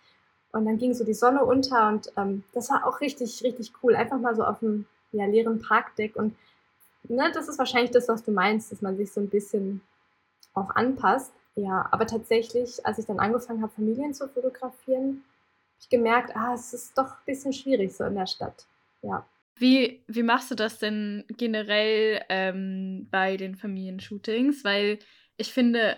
[0.52, 3.96] und dann ging so die Sonne unter und ähm, das war auch richtig, richtig cool.
[3.96, 6.36] Einfach mal so auf dem ja, leeren Parkdeck und
[7.10, 9.82] ne, das ist wahrscheinlich das, was du meinst, dass man sich so ein bisschen
[10.54, 11.34] auch anpasst.
[11.56, 15.24] Ja, aber tatsächlich, als ich dann angefangen habe, Familien zu fotografieren,
[15.74, 18.66] habe ich gemerkt, ah, es ist doch ein bisschen schwierig so in der Stadt.
[19.02, 19.28] Ja.
[19.56, 24.64] Wie, wie machst du das denn generell ähm, bei den Familienshootings?
[24.64, 25.00] Weil
[25.38, 25.98] ich finde,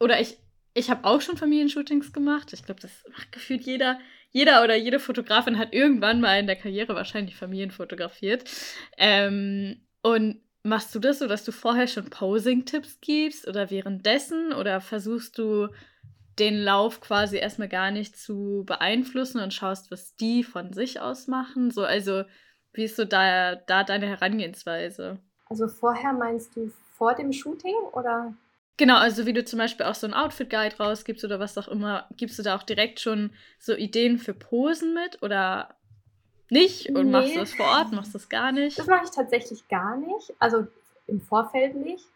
[0.00, 0.36] oder ich,
[0.74, 2.52] ich habe auch schon Familienshootings gemacht.
[2.52, 3.98] Ich glaube, das macht gefühlt jeder.
[4.32, 8.44] Jeder oder jede Fotografin hat irgendwann mal in der Karriere wahrscheinlich Familien fotografiert.
[8.96, 14.82] Ähm, und Machst du das so, dass du vorher schon Posing-Tipps gibst oder währenddessen oder
[14.82, 15.68] versuchst du
[16.38, 21.28] den Lauf quasi erstmal gar nicht zu beeinflussen und schaust, was die von sich aus
[21.28, 21.70] machen?
[21.70, 22.24] So, also,
[22.74, 25.18] wie ist so da, da deine Herangehensweise?
[25.48, 28.34] Also vorher meinst du vor dem Shooting oder?
[28.76, 32.06] Genau, also wie du zum Beispiel auch so ein Outfit-Guide rausgibst oder was auch immer,
[32.16, 35.79] gibst du da auch direkt schon so Ideen für Posen mit oder
[36.50, 36.88] nicht?
[36.90, 37.12] Und nee.
[37.12, 37.92] machst du das vor Ort?
[37.92, 38.78] Machst du das gar nicht?
[38.78, 40.34] Das mache ich tatsächlich gar nicht.
[40.38, 40.66] Also
[41.06, 42.06] im Vorfeld nicht.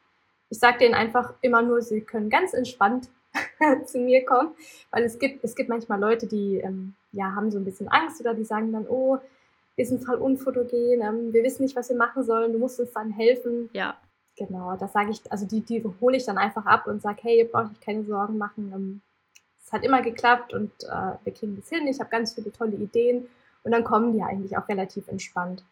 [0.50, 3.08] Ich sage denen einfach immer nur, sie können ganz entspannt
[3.86, 4.52] zu mir kommen,
[4.90, 8.20] weil es gibt, es gibt manchmal Leute, die ähm, ja, haben so ein bisschen Angst
[8.20, 9.18] oder die sagen dann, oh,
[9.76, 12.92] wir sind voll unfotogen, ähm, wir wissen nicht, was wir machen sollen, du musst uns
[12.92, 13.70] dann helfen.
[13.72, 13.96] Ja.
[14.36, 17.38] Genau, das sage ich, also die, die hole ich dann einfach ab und sage, hey,
[17.38, 18.72] ihr braucht euch keine Sorgen machen.
[18.74, 19.00] Ähm,
[19.64, 21.86] es hat immer geklappt und äh, wir kriegen das hin.
[21.86, 23.28] Ich habe ganz viele tolle Ideen
[23.64, 25.64] und dann kommen die eigentlich auch relativ entspannt.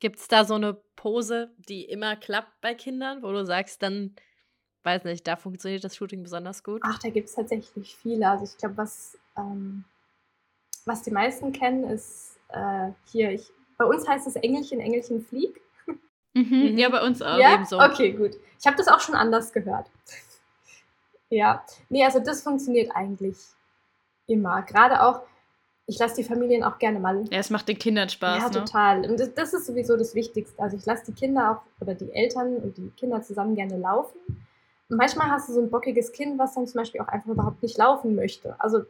[0.00, 4.16] Gibt es da so eine Pose, die immer klappt bei Kindern, wo du sagst, dann,
[4.84, 6.80] weiß nicht, da funktioniert das Shooting besonders gut?
[6.84, 8.28] Ach, da gibt es tatsächlich viele.
[8.28, 9.84] Also ich glaube, was, ähm,
[10.86, 15.60] was die meisten kennen, ist äh, hier, ich, bei uns heißt es Engelchen, Engelchen flieg.
[16.34, 17.36] Mhm, ja, bei uns auch.
[17.36, 17.56] Ja?
[17.56, 17.78] Ebenso.
[17.78, 18.36] Okay, gut.
[18.58, 19.90] Ich habe das auch schon anders gehört.
[21.28, 23.36] ja, nee, also das funktioniert eigentlich
[24.26, 24.62] immer.
[24.62, 25.20] Gerade auch,
[25.86, 27.24] ich lasse die Familien auch gerne mal.
[27.30, 28.42] Ja, es macht den Kindern Spaß.
[28.42, 28.52] Ja, ne?
[28.52, 29.10] total.
[29.10, 30.62] Und das, das, ist sowieso das Wichtigste.
[30.62, 34.18] Also ich lasse die Kinder auch oder die Eltern und die Kinder zusammen gerne laufen.
[34.88, 37.62] Und manchmal hast du so ein bockiges Kind, was dann zum Beispiel auch einfach überhaupt
[37.62, 38.54] nicht laufen möchte.
[38.58, 38.84] Also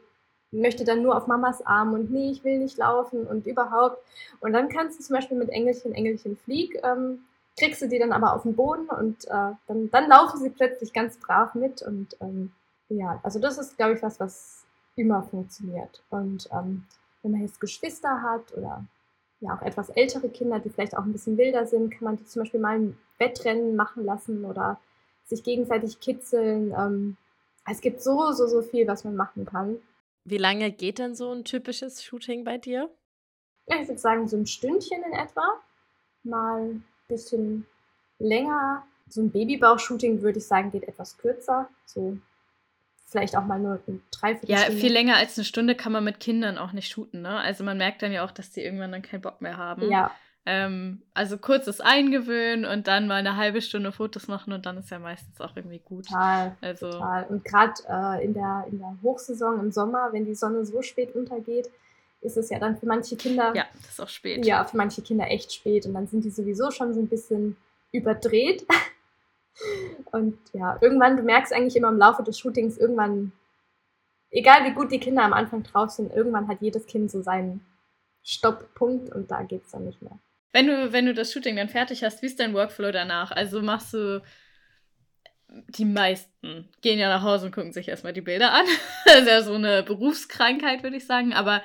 [0.51, 3.97] möchte dann nur auf Mamas Arm und nee, ich will nicht laufen und überhaupt.
[4.39, 7.25] Und dann kannst du zum Beispiel mit Engelchen, Engelchen flieg, ähm,
[7.57, 10.93] kriegst du die dann aber auf den Boden und äh, dann, dann laufen sie plötzlich
[10.93, 11.81] ganz brav mit.
[11.81, 12.51] Und ähm,
[12.89, 14.62] ja, also das ist, glaube ich, was, was
[14.95, 16.03] immer funktioniert.
[16.09, 16.85] Und ähm,
[17.21, 18.85] wenn man jetzt Geschwister hat oder
[19.39, 22.25] ja auch etwas ältere Kinder, die vielleicht auch ein bisschen wilder sind, kann man die
[22.25, 24.79] zum Beispiel mal ein Wettrennen machen lassen oder
[25.25, 26.73] sich gegenseitig kitzeln.
[26.77, 27.17] Ähm,
[27.69, 29.77] es gibt so, so, so viel, was man machen kann.
[30.25, 32.89] Wie lange geht denn so ein typisches Shooting bei dir?
[33.67, 35.59] Ja, ich würde sagen, so ein Stündchen in etwa.
[36.23, 37.65] Mal ein bisschen
[38.19, 38.85] länger.
[39.09, 41.69] So ein Babybauch-Shooting würde ich sagen, geht etwas kürzer.
[41.85, 42.17] So
[43.13, 44.73] vielleicht auch mal nur ein Dreiviertelstunde.
[44.73, 47.37] Ja, viel länger als eine Stunde kann man mit Kindern auch nicht shooten, ne?
[47.37, 49.89] Also man merkt dann ja auch, dass die irgendwann dann keinen Bock mehr haben.
[49.89, 50.11] Ja.
[50.45, 54.91] Ähm, also kurzes Eingewöhnen und dann mal eine halbe Stunde Fotos machen und dann ist
[54.91, 56.07] ja meistens auch irgendwie gut.
[56.07, 56.57] Total.
[56.59, 56.91] Also.
[56.91, 57.25] Total.
[57.27, 61.15] Und gerade äh, in, der, in der Hochsaison im Sommer, wenn die Sonne so spät
[61.15, 61.69] untergeht,
[62.19, 63.53] ist es ja dann für manche Kinder.
[63.55, 64.45] Ja, das ist auch spät.
[64.45, 65.85] Ja, für manche Kinder echt spät.
[65.85, 67.55] Und dann sind die sowieso schon so ein bisschen
[67.91, 68.65] überdreht.
[70.13, 73.31] Und ja, irgendwann, du merkst eigentlich immer im Laufe des Shootings, irgendwann,
[74.29, 77.65] egal wie gut die Kinder am Anfang drauf sind, irgendwann hat jedes Kind so seinen
[78.23, 80.19] Stopppunkt und da geht es dann nicht mehr.
[80.51, 83.31] Wenn du, wenn du das Shooting dann fertig hast, wie ist dein Workflow danach?
[83.31, 84.21] Also machst du
[85.69, 88.65] die meisten gehen ja nach Hause und gucken sich erstmal die Bilder an.
[89.05, 91.33] das ist ja so eine Berufskrankheit, würde ich sagen.
[91.33, 91.63] Aber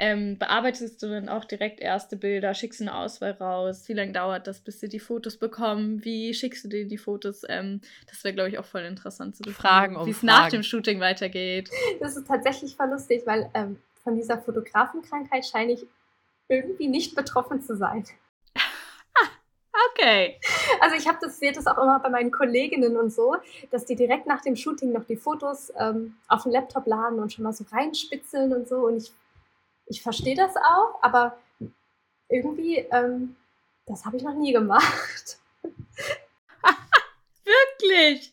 [0.00, 3.86] ähm, bearbeitest du dann auch direkt erste Bilder, schickst du eine Auswahl raus?
[3.86, 6.02] Wie lange dauert das, bis sie die Fotos bekommen?
[6.02, 7.42] Wie schickst du denen die Fotos?
[7.46, 11.00] Ähm, das wäre, glaube ich, auch voll interessant zu fragen, wie es nach dem Shooting
[11.00, 11.70] weitergeht.
[12.00, 15.86] Das ist tatsächlich voll lustig, weil ähm, von dieser Fotografenkrankheit scheine ich
[16.48, 18.04] irgendwie nicht betroffen zu sein.
[19.94, 20.38] Okay.
[20.80, 23.36] Also ich habe das, sehe das auch immer bei meinen Kolleginnen und so,
[23.70, 27.32] dass die direkt nach dem Shooting noch die Fotos ähm, auf den Laptop laden und
[27.32, 28.86] schon mal so reinspitzeln und so.
[28.86, 29.12] Und ich
[29.90, 31.36] ich verstehe das auch, aber
[32.28, 33.36] irgendwie, ähm,
[33.86, 35.38] das habe ich noch nie gemacht.
[37.44, 38.32] wirklich?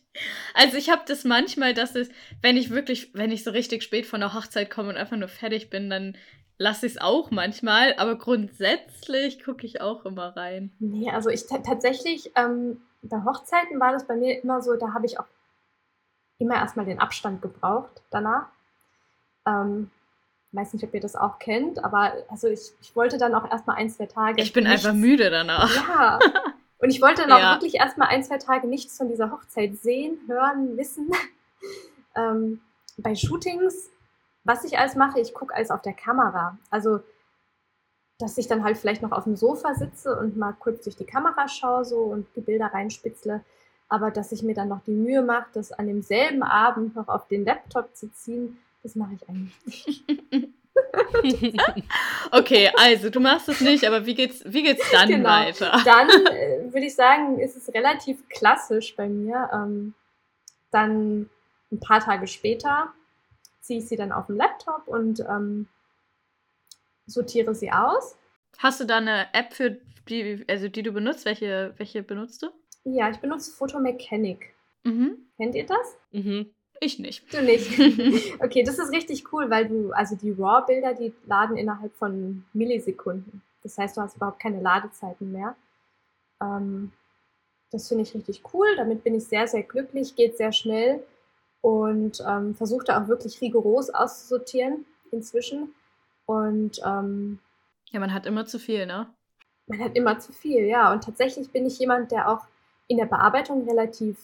[0.54, 2.08] Also ich habe das manchmal, dass es,
[2.42, 5.28] wenn ich wirklich, wenn ich so richtig spät von der Hochzeit komme und einfach nur
[5.28, 6.16] fertig bin, dann
[6.58, 10.72] lasse ich es auch manchmal, aber grundsätzlich gucke ich auch immer rein.
[10.78, 15.06] Nee, also ich tatsächlich ähm, bei Hochzeiten war das bei mir immer so, da habe
[15.06, 15.26] ich auch
[16.38, 18.46] immer erstmal den Abstand gebraucht danach.
[19.44, 19.90] Ähm,
[20.52, 23.76] weiß nicht, ob ihr das auch kennt, aber also ich, ich wollte dann auch erstmal
[23.76, 24.42] ein, zwei Tage.
[24.42, 25.74] Ich bin nichts, einfach müde danach.
[25.74, 26.18] Ja.
[26.80, 30.18] Und ich wollte dann auch wirklich erstmal ein, zwei Tage nichts von dieser Hochzeit sehen,
[30.28, 31.10] hören, wissen.
[32.16, 32.60] ähm,
[32.96, 33.90] bei Shootings,
[34.44, 36.56] was ich alles mache, ich gucke alles auf der Kamera.
[36.70, 37.00] Also,
[38.18, 41.04] dass ich dann halt vielleicht noch auf dem Sofa sitze und mal kurz durch die
[41.04, 43.44] Kamera schaue so und die Bilder reinspitzle.
[43.88, 47.26] Aber dass ich mir dann noch die Mühe mache, das an demselben Abend noch auf
[47.28, 50.04] den Laptop zu ziehen, das mache ich eigentlich nicht.
[52.30, 55.28] okay, also du machst es nicht, aber wie geht's, wie geht's dann genau.
[55.28, 55.80] weiter?
[55.84, 59.50] Dann äh, würde ich sagen, ist es relativ klassisch bei mir.
[59.52, 59.94] Ähm,
[60.70, 61.28] dann
[61.72, 62.92] ein paar Tage später
[63.60, 65.66] ziehe ich sie dann auf den Laptop und ähm,
[67.06, 68.16] sortiere sie aus.
[68.58, 71.24] Hast du da eine App für die, also die du benutzt?
[71.24, 72.48] Welche, welche benutzt du?
[72.94, 74.54] Ja, ich benutze Photomechanic.
[74.84, 75.18] Mhm.
[75.36, 75.96] Kennt ihr das?
[76.12, 76.50] Mhm.
[76.80, 77.32] Ich nicht.
[77.32, 77.78] Du nicht.
[78.40, 83.42] Okay, das ist richtig cool, weil du, also die RAW-Bilder, die laden innerhalb von Millisekunden.
[83.62, 85.56] Das heißt, du hast überhaupt keine Ladezeiten mehr.
[86.40, 86.92] Ähm,
[87.70, 88.66] das finde ich richtig cool.
[88.76, 91.02] Damit bin ich sehr, sehr glücklich, geht sehr schnell
[91.60, 95.74] und ähm, versuche da auch wirklich rigoros auszusortieren inzwischen.
[96.26, 97.40] Und ähm,
[97.90, 99.08] ja, man hat immer zu viel, ne?
[99.66, 100.92] Man hat immer zu viel, ja.
[100.92, 102.46] Und tatsächlich bin ich jemand, der auch
[102.88, 104.16] in der Bearbeitung relativ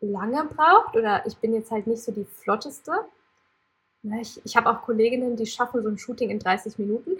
[0.00, 2.92] lange braucht oder ich bin jetzt halt nicht so die flotteste.
[4.20, 7.16] Ich, ich habe auch Kolleginnen, die schaffen so ein Shooting in 30 Minuten.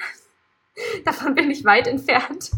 [1.05, 2.53] Davon bin ich weit entfernt.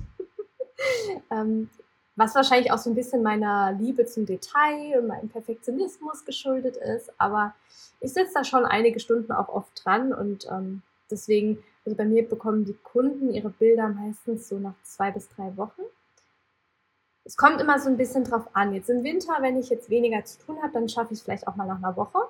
[1.31, 1.71] ähm,
[2.17, 7.13] was wahrscheinlich auch so ein bisschen meiner Liebe zum Detail und meinem Perfektionismus geschuldet ist.
[7.19, 7.55] Aber
[8.01, 12.29] ich sitze da schon einige Stunden auch oft dran und ähm, deswegen, also bei mir
[12.29, 15.83] bekommen die Kunden ihre Bilder meistens so nach zwei bis drei Wochen
[17.29, 18.73] es kommt immer so ein bisschen drauf an.
[18.73, 21.47] Jetzt im Winter, wenn ich jetzt weniger zu tun habe, dann schaffe ich es vielleicht
[21.47, 22.21] auch mal nach einer Woche.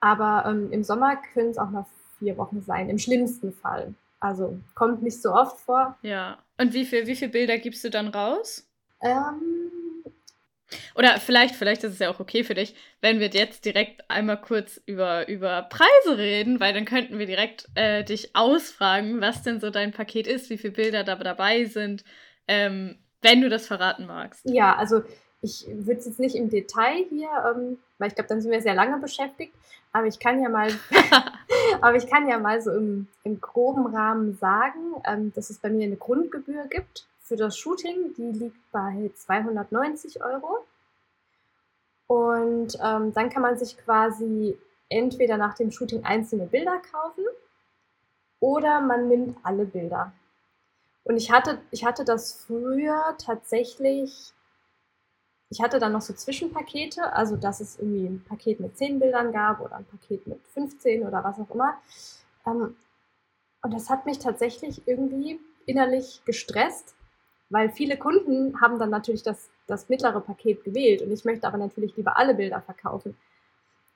[0.00, 1.86] Aber ähm, im Sommer können es auch noch
[2.18, 3.92] vier Wochen sein, im schlimmsten Fall.
[4.18, 5.98] Also kommt nicht so oft vor.
[6.00, 6.38] Ja.
[6.56, 8.66] Und wie viel, wie viele Bilder gibst du dann raus?
[9.02, 9.70] Ähm,
[10.94, 14.40] Oder vielleicht, vielleicht ist es ja auch okay für dich, wenn wir jetzt direkt einmal
[14.40, 19.60] kurz über, über Preise reden, weil dann könnten wir direkt äh, dich ausfragen, was denn
[19.60, 22.02] so dein Paket ist, wie viele Bilder da dabei sind.
[22.48, 24.40] Ähm, wenn du das verraten magst.
[24.44, 25.02] Ja, also
[25.42, 28.62] ich würde es jetzt nicht im Detail hier, ähm, weil ich glaube, dann sind wir
[28.62, 29.54] sehr lange beschäftigt.
[29.92, 30.70] Aber ich kann ja mal,
[31.80, 35.70] aber ich kann ja mal so im, im groben Rahmen sagen, ähm, dass es bei
[35.70, 38.14] mir eine Grundgebühr gibt für das Shooting.
[38.16, 40.64] Die liegt bei 290 Euro.
[42.06, 44.56] Und ähm, dann kann man sich quasi
[44.88, 47.24] entweder nach dem Shooting einzelne Bilder kaufen
[48.38, 50.12] oder man nimmt alle Bilder.
[51.06, 54.32] Und ich hatte, ich hatte das früher tatsächlich,
[55.50, 59.30] ich hatte dann noch so Zwischenpakete, also dass es irgendwie ein Paket mit 10 Bildern
[59.30, 61.74] gab oder ein Paket mit 15 oder was auch immer.
[62.44, 62.74] Ähm,
[63.62, 66.96] und das hat mich tatsächlich irgendwie innerlich gestresst,
[67.50, 71.58] weil viele Kunden haben dann natürlich das, das mittlere Paket gewählt und ich möchte aber
[71.58, 73.16] natürlich lieber alle Bilder verkaufen.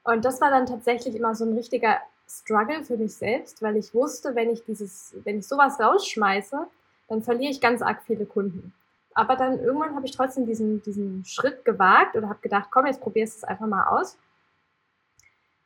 [0.05, 3.92] Und das war dann tatsächlich immer so ein richtiger Struggle für mich selbst, weil ich
[3.94, 6.68] wusste, wenn ich dieses, wenn ich sowas rausschmeiße,
[7.11, 8.73] dann verliere ich ganz arg viele Kunden.
[9.14, 13.01] Aber dann irgendwann habe ich trotzdem diesen, diesen Schritt gewagt oder habe gedacht, komm, jetzt
[13.01, 14.16] probierst du es einfach mal aus.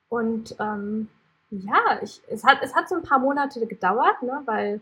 [0.08, 1.10] Und ähm,
[1.50, 4.80] ja, ich, es, hat, es hat so ein paar Monate gedauert, ne, weil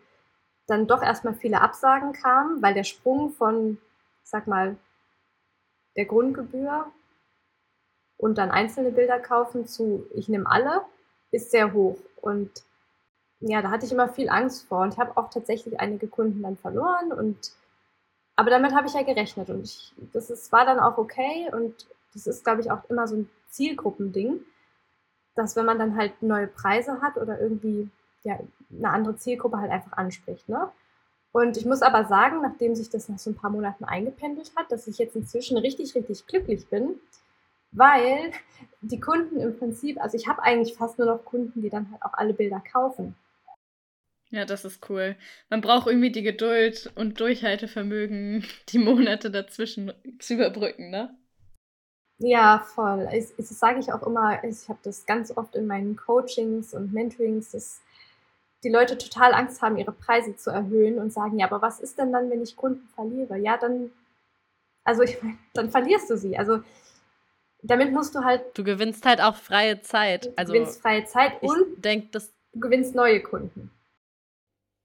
[0.69, 3.79] dann doch erstmal viele Absagen kamen, weil der Sprung von,
[4.23, 4.77] sag mal,
[5.97, 6.87] der Grundgebühr
[8.19, 10.83] und dann einzelne Bilder kaufen zu ich nehme alle,
[11.33, 11.99] ist sehr hoch.
[12.21, 12.51] Und
[13.43, 16.57] ja, da hatte ich immer viel Angst vor und habe auch tatsächlich einige Kunden dann
[16.57, 17.53] verloren und
[18.35, 21.87] aber damit habe ich ja gerechnet und ich, das ist, war dann auch okay und
[22.15, 24.41] das ist, glaube ich, auch immer so ein Zielgruppending,
[25.35, 27.91] dass wenn man dann halt neue Preise hat oder irgendwie
[28.23, 28.39] ja,
[28.71, 30.49] eine andere Zielgruppe halt einfach anspricht.
[30.49, 30.71] Ne?
[31.33, 34.71] Und ich muss aber sagen, nachdem sich das nach so ein paar Monaten eingependelt hat,
[34.71, 37.01] dass ich jetzt inzwischen richtig, richtig glücklich bin,
[37.73, 38.33] weil
[38.83, 42.03] die Kunden im Prinzip, also ich habe eigentlich fast nur noch Kunden, die dann halt
[42.03, 43.15] auch alle Bilder kaufen.
[44.33, 45.15] Ja, das ist cool.
[45.51, 51.15] Man braucht irgendwie die Geduld und Durchhaltevermögen, die Monate dazwischen zu überbrücken, ne?
[52.19, 53.09] Ja, voll.
[53.13, 56.95] Ich, das sage ich auch immer, ich habe das ganz oft in meinen Coachings und
[56.95, 57.83] Mentorings, dass
[58.65, 61.99] die Leute total Angst haben, ihre Preise zu erhöhen und sagen, ja, aber was ist
[61.99, 63.37] denn dann, wenn ich Kunden verliere?
[63.37, 63.91] Ja, dann,
[64.85, 66.39] also ich meine, dann verlierst du sie.
[66.39, 66.63] Also
[67.63, 68.57] damit musst du halt.
[68.57, 70.27] Du gewinnst halt auch freie Zeit.
[70.27, 73.71] Du also, gewinnst freie Zeit und denk, das du gewinnst neue Kunden.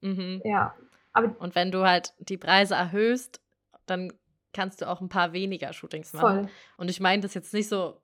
[0.02, 0.42] Mhm.
[0.44, 0.76] Ja.
[1.14, 3.42] Aber und wenn du halt die Preise erhöhst,
[3.86, 4.14] dann
[4.54, 6.44] kannst du auch ein paar weniger Shootings machen.
[6.44, 6.52] Voll.
[6.78, 8.02] Und ich meine das jetzt nicht so,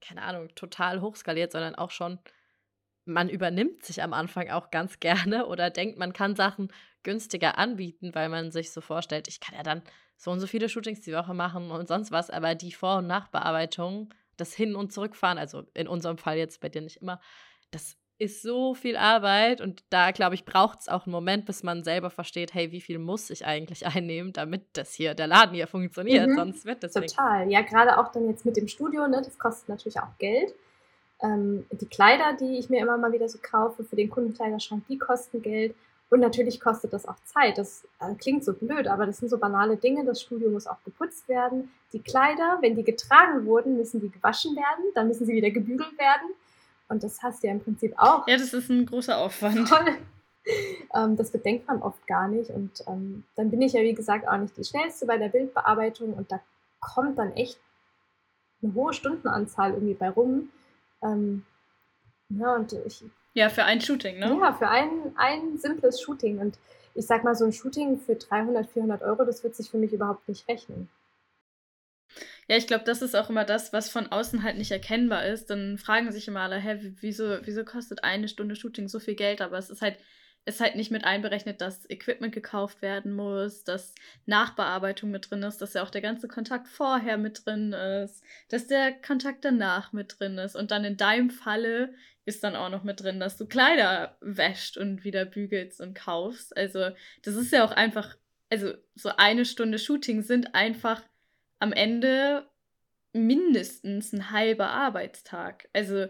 [0.00, 2.18] keine Ahnung, total hochskaliert, sondern auch schon,
[3.04, 8.14] man übernimmt sich am Anfang auch ganz gerne oder denkt, man kann Sachen günstiger anbieten,
[8.14, 9.82] weil man sich so vorstellt, ich kann ja dann
[10.16, 13.06] so und so viele Shootings die Woche machen und sonst was, aber die Vor- und
[13.06, 17.20] Nachbearbeitung, das Hin- und Zurückfahren, also in unserem Fall jetzt bei dir nicht immer,
[17.70, 21.62] das ist so viel Arbeit und da, glaube ich, braucht es auch einen Moment, bis
[21.62, 25.54] man selber versteht, hey, wie viel muss ich eigentlich einnehmen, damit das hier, der Laden
[25.54, 26.36] hier funktioniert, mhm.
[26.36, 27.52] sonst wird das Total, nichts.
[27.52, 30.54] ja, gerade auch dann jetzt mit dem Studio, ne, das kostet natürlich auch Geld.
[31.22, 34.98] Ähm, die Kleider, die ich mir immer mal wieder so kaufe für den Kundenkleiderschrank, die
[34.98, 35.74] kosten Geld.
[36.08, 37.58] Und natürlich kostet das auch Zeit.
[37.58, 40.04] Das äh, klingt so blöd, aber das sind so banale Dinge.
[40.04, 41.72] Das Studio muss auch geputzt werden.
[41.92, 44.84] Die Kleider, wenn die getragen wurden, müssen die gewaschen werden.
[44.94, 46.30] Dann müssen sie wieder gebügelt werden.
[46.88, 48.26] Und das hast du ja im Prinzip auch.
[48.28, 49.68] Ja, das ist ein großer Aufwand.
[49.68, 49.96] Toll.
[50.94, 52.50] Ähm, das bedenkt man oft gar nicht.
[52.50, 56.14] Und ähm, dann bin ich ja, wie gesagt, auch nicht die schnellste bei der Bildbearbeitung.
[56.14, 56.40] Und da
[56.80, 57.58] kommt dann echt
[58.62, 60.50] eine hohe Stundenanzahl irgendwie bei rum.
[61.02, 61.44] Ähm,
[62.28, 63.04] ja, und ich
[63.36, 64.34] ja, für ein Shooting, ne?
[64.40, 66.38] Ja, für ein, ein simples Shooting.
[66.38, 66.58] Und
[66.94, 69.92] ich sag mal, so ein Shooting für 300, 400 Euro, das wird sich für mich
[69.92, 70.88] überhaupt nicht rechnen.
[72.48, 75.50] Ja, ich glaube, das ist auch immer das, was von außen halt nicht erkennbar ist.
[75.50, 79.40] Dann fragen sich immer alle, hä, wieso, wieso kostet eine Stunde Shooting so viel Geld?
[79.40, 79.98] Aber es ist halt
[80.46, 83.94] ist halt nicht mit einberechnet, dass Equipment gekauft werden muss, dass
[84.26, 88.68] Nachbearbeitung mit drin ist, dass ja auch der ganze Kontakt vorher mit drin ist, dass
[88.68, 90.54] der Kontakt danach mit drin ist.
[90.54, 91.92] Und dann in deinem Falle
[92.24, 96.56] ist dann auch noch mit drin, dass du Kleider wäscht und wieder bügelst und kaufst.
[96.56, 96.90] Also,
[97.22, 98.16] das ist ja auch einfach,
[98.48, 101.02] also so eine Stunde Shooting sind einfach
[101.58, 102.46] am Ende
[103.12, 105.68] mindestens ein halber Arbeitstag.
[105.72, 106.06] Also,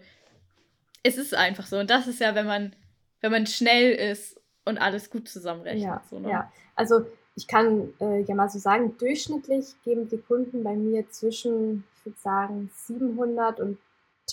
[1.03, 1.79] es ist einfach so.
[1.79, 2.75] Und das ist ja, wenn man
[3.21, 5.83] wenn man schnell ist und alles gut zusammenrechnet.
[5.83, 6.31] Ja, so, ne?
[6.31, 6.53] ja.
[6.75, 11.85] also ich kann äh, ja mal so sagen, durchschnittlich geben die Kunden bei mir zwischen,
[11.97, 13.79] ich würde sagen, 700 und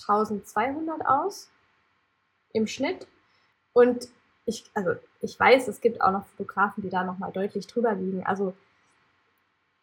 [0.07, 1.49] 1200 aus
[2.53, 3.07] im Schnitt.
[3.73, 4.07] Und
[4.45, 8.25] ich, also ich weiß, es gibt auch noch Fotografen, die da nochmal deutlich drüber liegen.
[8.25, 8.53] Also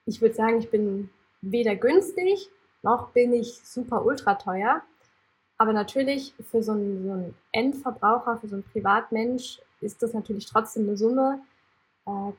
[0.07, 1.11] ich würde sagen, ich bin
[1.43, 2.49] weder günstig,
[2.83, 4.83] noch bin ich super ultra teuer.
[5.59, 10.47] Aber natürlich für so einen, so einen Endverbraucher, für so einen Privatmensch ist das natürlich
[10.47, 11.41] trotzdem eine Summe.
[12.07, 12.33] Äh,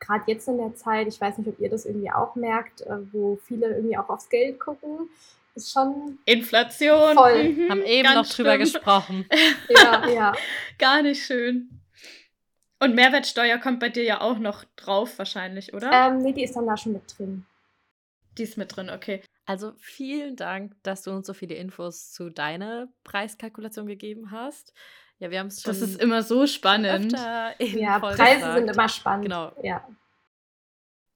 [0.00, 2.98] Gerade jetzt in der Zeit, ich weiß nicht, ob ihr das irgendwie auch merkt, äh,
[3.12, 5.08] wo viele irgendwie auch aufs Geld gucken,
[5.54, 6.18] ist schon.
[6.24, 7.14] Inflation.
[7.14, 7.48] Voll.
[7.48, 8.60] Mhm, Haben eben noch drüber schlimm.
[8.60, 9.26] gesprochen.
[9.68, 10.32] ja, ja.
[10.78, 11.70] Gar nicht schön.
[12.80, 15.90] Und Mehrwertsteuer kommt bei dir ja auch noch drauf, wahrscheinlich, oder?
[15.90, 17.44] Ähm, nee, die ist dann da schon mit drin.
[18.38, 19.22] Die ist mit drin, okay.
[19.46, 24.72] Also vielen Dank, dass du uns so viele Infos zu deiner Preiskalkulation gegeben hast.
[25.18, 25.72] Ja, wir haben es schon.
[25.72, 27.12] Das ist immer so spannend.
[27.12, 28.58] ja, Preise gesagt.
[28.58, 29.24] sind immer spannend.
[29.24, 29.52] Genau.
[29.62, 29.88] Ja.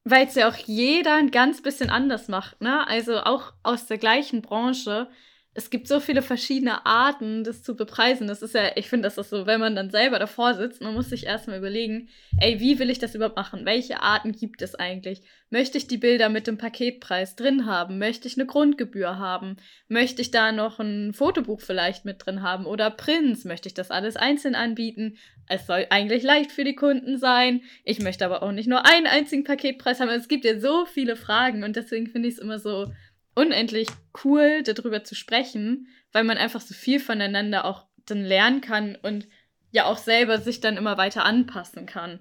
[0.04, 2.86] Weil es ja auch jeder ein ganz bisschen anders macht, ne?
[2.88, 5.08] Also auch aus der gleichen Branche
[5.54, 8.26] es gibt so viele verschiedene Arten, das zu bepreisen.
[8.26, 10.94] Das ist ja, ich finde, das ist so, wenn man dann selber davor sitzt, man
[10.94, 13.66] muss sich erstmal überlegen, ey, wie will ich das überhaupt machen?
[13.66, 15.20] Welche Arten gibt es eigentlich?
[15.50, 17.98] Möchte ich die Bilder mit dem Paketpreis drin haben?
[17.98, 19.56] Möchte ich eine Grundgebühr haben?
[19.88, 22.64] Möchte ich da noch ein Fotobuch vielleicht mit drin haben?
[22.64, 23.44] Oder Prints?
[23.44, 25.18] Möchte ich das alles einzeln anbieten?
[25.48, 27.60] Es soll eigentlich leicht für die Kunden sein.
[27.84, 30.08] Ich möchte aber auch nicht nur einen einzigen Paketpreis haben.
[30.08, 32.90] Es gibt ja so viele Fragen und deswegen finde ich es immer so
[33.34, 33.88] unendlich
[34.24, 39.28] cool, darüber zu sprechen, weil man einfach so viel voneinander auch dann lernen kann und
[39.70, 42.20] ja auch selber sich dann immer weiter anpassen kann.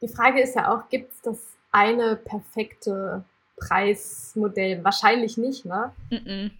[0.00, 1.38] Die Frage ist ja auch, gibt es das
[1.70, 3.24] eine perfekte
[3.56, 4.82] Preismodell?
[4.84, 5.92] Wahrscheinlich nicht, ne?
[6.10, 6.50] Mm -mm.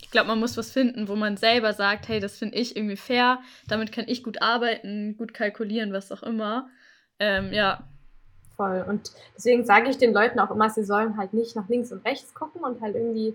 [0.00, 2.96] Ich glaube, man muss was finden, wo man selber sagt, hey, das finde ich irgendwie
[2.96, 6.68] fair, damit kann ich gut arbeiten, gut kalkulieren, was auch immer.
[7.18, 7.82] Ähm, ja,
[8.58, 8.84] voll.
[8.86, 12.04] Und deswegen sage ich den Leuten auch immer, sie sollen halt nicht nach links und
[12.04, 13.34] rechts gucken und halt irgendwie,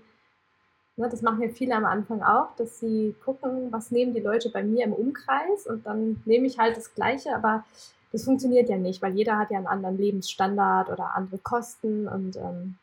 [0.97, 4.49] ne, das machen ja viele am Anfang auch, dass sie gucken, was nehmen die Leute
[4.49, 7.63] bei mir im Umkreis und dann nehme ich halt das Gleiche, aber
[8.11, 12.35] das funktioniert ja nicht, weil jeder hat ja einen anderen Lebensstandard oder andere Kosten und
[12.35, 12.75] ähm,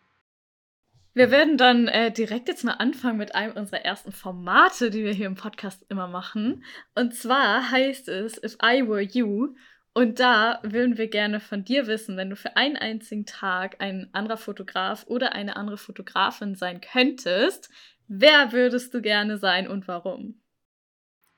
[1.12, 5.12] wir werden dann äh, direkt jetzt mal anfangen mit einem unserer ersten Formate, die wir
[5.12, 6.62] hier im Podcast immer machen.
[6.94, 9.54] Und zwar heißt es If I Were You.
[9.92, 14.08] Und da würden wir gerne von dir wissen, wenn du für einen einzigen Tag ein
[14.12, 17.70] anderer Fotograf oder eine andere Fotografin sein könntest,
[18.06, 20.40] wer würdest du gerne sein und warum?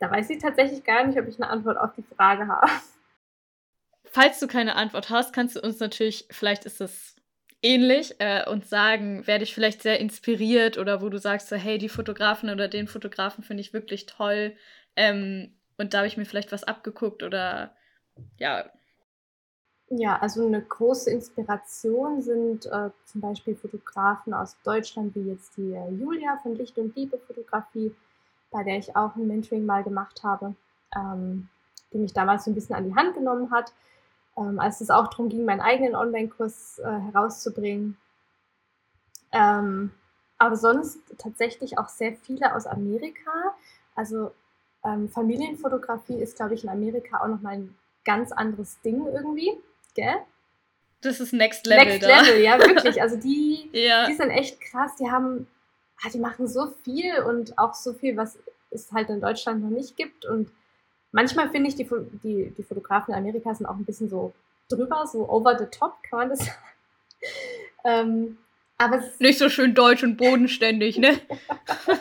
[0.01, 2.67] Da weiß ich tatsächlich gar nicht, ob ich eine Antwort auf die Frage habe.
[4.05, 7.17] Falls du keine Antwort hast, kannst du uns natürlich, vielleicht ist es
[7.63, 11.79] ähnlich, äh, uns sagen, wer dich vielleicht sehr inspiriert oder wo du sagst, so, hey,
[11.79, 14.55] die Fotografin oder den Fotografen finde ich wirklich toll
[14.97, 17.75] ähm, und da habe ich mir vielleicht was abgeguckt oder
[18.39, 18.65] ja.
[19.95, 25.73] Ja, also eine große Inspiration sind äh, zum Beispiel Fotografen aus Deutschland, wie jetzt die
[25.73, 27.95] äh, Julia von Licht und Liebe Fotografie,
[28.51, 30.55] bei der ich auch ein Mentoring mal gemacht habe,
[30.97, 31.49] ähm,
[31.93, 33.75] die mich damals so ein bisschen an die Hand genommen hat,
[34.39, 37.99] ähm, als es auch darum ging, meinen eigenen Online-Kurs äh, herauszubringen.
[39.31, 39.91] Ähm,
[40.39, 43.55] aber sonst tatsächlich auch sehr viele aus Amerika.
[43.95, 44.33] Also
[44.85, 49.53] ähm, Familienfotografie ist, glaube ich, in Amerika auch nochmal ein ganz anderes Ding irgendwie,
[49.95, 50.17] gell?
[51.01, 51.85] Das ist Next Level.
[51.85, 52.21] Next da.
[52.21, 53.03] Level, ja, wirklich.
[53.03, 54.07] Also die, ja.
[54.07, 54.95] die sind echt krass.
[54.97, 55.47] Die haben,
[56.03, 58.39] ah, die machen so viel und auch so viel, was
[58.71, 60.25] es halt in Deutschland noch nicht gibt.
[60.25, 60.51] Und
[61.11, 61.89] manchmal finde ich, die,
[62.23, 64.33] die, die Fotografen in Amerika sind auch ein bisschen so
[64.69, 66.59] drüber, so over the top, kann man das sagen.
[67.85, 68.39] ähm,
[68.79, 71.21] aber nicht so schön deutsch und bodenständig, ne?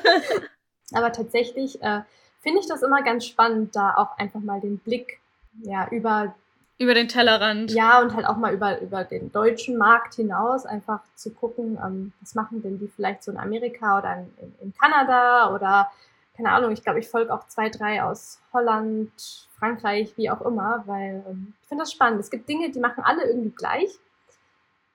[0.93, 2.01] aber tatsächlich äh,
[2.39, 5.20] finde ich das immer ganz spannend, da auch einfach mal den Blick
[5.63, 6.35] ja, über
[6.77, 7.69] über den Tellerrand.
[7.71, 12.11] Ja, und halt auch mal über, über den deutschen Markt hinaus einfach zu gucken, ähm,
[12.21, 15.91] was machen denn die vielleicht so in Amerika oder in, in Kanada oder
[16.35, 19.11] keine Ahnung, ich glaube, ich folge auch zwei, drei aus Holland,
[19.59, 22.19] Frankreich, wie auch immer, weil ähm, ich finde das spannend.
[22.19, 23.99] Es gibt Dinge, die machen alle irgendwie gleich.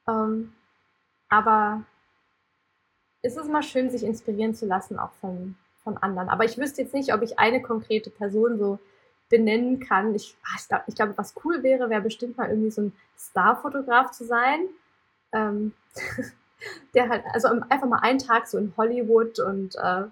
[0.08, 0.52] Ähm,
[1.28, 1.84] aber
[3.22, 6.28] es ist immer schön, sich inspirieren zu lassen, auch von, von anderen.
[6.28, 8.80] Aber ich wüsste jetzt nicht, ob ich eine konkrete Person so
[9.28, 10.14] benennen kann.
[10.14, 14.10] Ich, ah, ich glaube, glaub, was cool wäre, wäre bestimmt mal irgendwie so ein Starfotograf
[14.12, 14.68] zu sein.
[15.32, 15.72] Ähm,
[16.94, 20.04] der halt, also einfach mal einen Tag so in Hollywood und äh,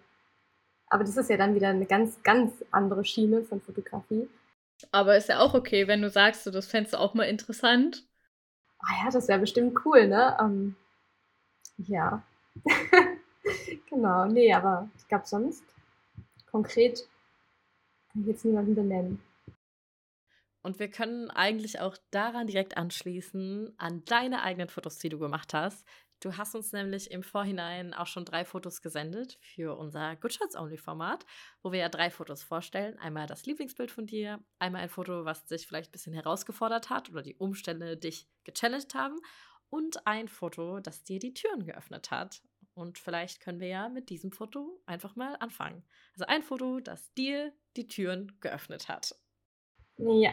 [0.88, 4.28] aber das ist ja dann wieder eine ganz, ganz andere Schiene von Fotografie.
[4.92, 8.04] Aber ist ja auch okay, wenn du sagst, das fändest du auch mal interessant.
[8.78, 10.36] Ah ja, das wäre bestimmt cool, ne?
[10.40, 10.76] Ähm,
[11.78, 12.22] ja.
[13.90, 15.64] genau, nee, aber ich glaube sonst
[16.50, 17.08] konkret
[18.14, 19.20] kann ich jetzt niemanden benennen.
[20.62, 25.52] Und wir können eigentlich auch daran direkt anschließen, an deine eigenen Fotos, die du gemacht
[25.52, 25.86] hast.
[26.20, 30.56] Du hast uns nämlich im Vorhinein auch schon drei Fotos gesendet für unser Good Shots
[30.56, 31.26] Only Format,
[31.62, 32.98] wo wir ja drei Fotos vorstellen.
[32.98, 37.10] Einmal das Lieblingsbild von dir, einmal ein Foto, was dich vielleicht ein bisschen herausgefordert hat
[37.10, 39.18] oder die Umstände dich gechallenged haben
[39.68, 42.42] und ein Foto, das dir die Türen geöffnet hat.
[42.72, 45.84] Und vielleicht können wir ja mit diesem Foto einfach mal anfangen.
[46.14, 49.14] Also ein Foto, das dir die Türen geöffnet hat.
[49.98, 50.32] Ja.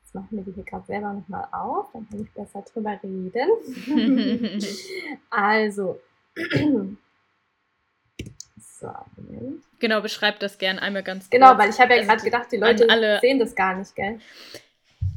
[0.00, 4.64] Jetzt machen wir die hier gerade selber nochmal auf, dann kann ich besser drüber reden.
[5.30, 6.00] also.
[8.60, 8.90] so.
[9.78, 11.56] Genau, beschreib das gern einmal ganz genau, kurz.
[11.56, 14.18] Genau, weil ich habe ja also gerade gedacht, die Leute sehen das gar nicht, gell?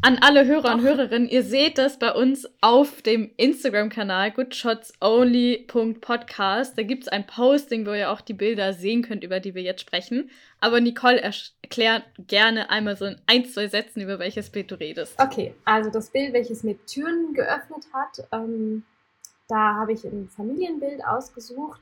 [0.03, 6.77] An alle Hörer und Hörerinnen, ihr seht das bei uns auf dem Instagram-Kanal goodshotsonly.podcast.
[6.77, 9.61] Da gibt es ein Posting, wo ihr auch die Bilder sehen könnt, über die wir
[9.61, 10.29] jetzt sprechen.
[10.59, 15.17] Aber Nicole erklärt gerne einmal so in ein, zwei Sätzen, über welches Bild du redest.
[15.21, 18.83] Okay, also das Bild, welches mit Türen geöffnet hat, ähm,
[19.47, 21.79] da habe ich ein Familienbild ausgesucht.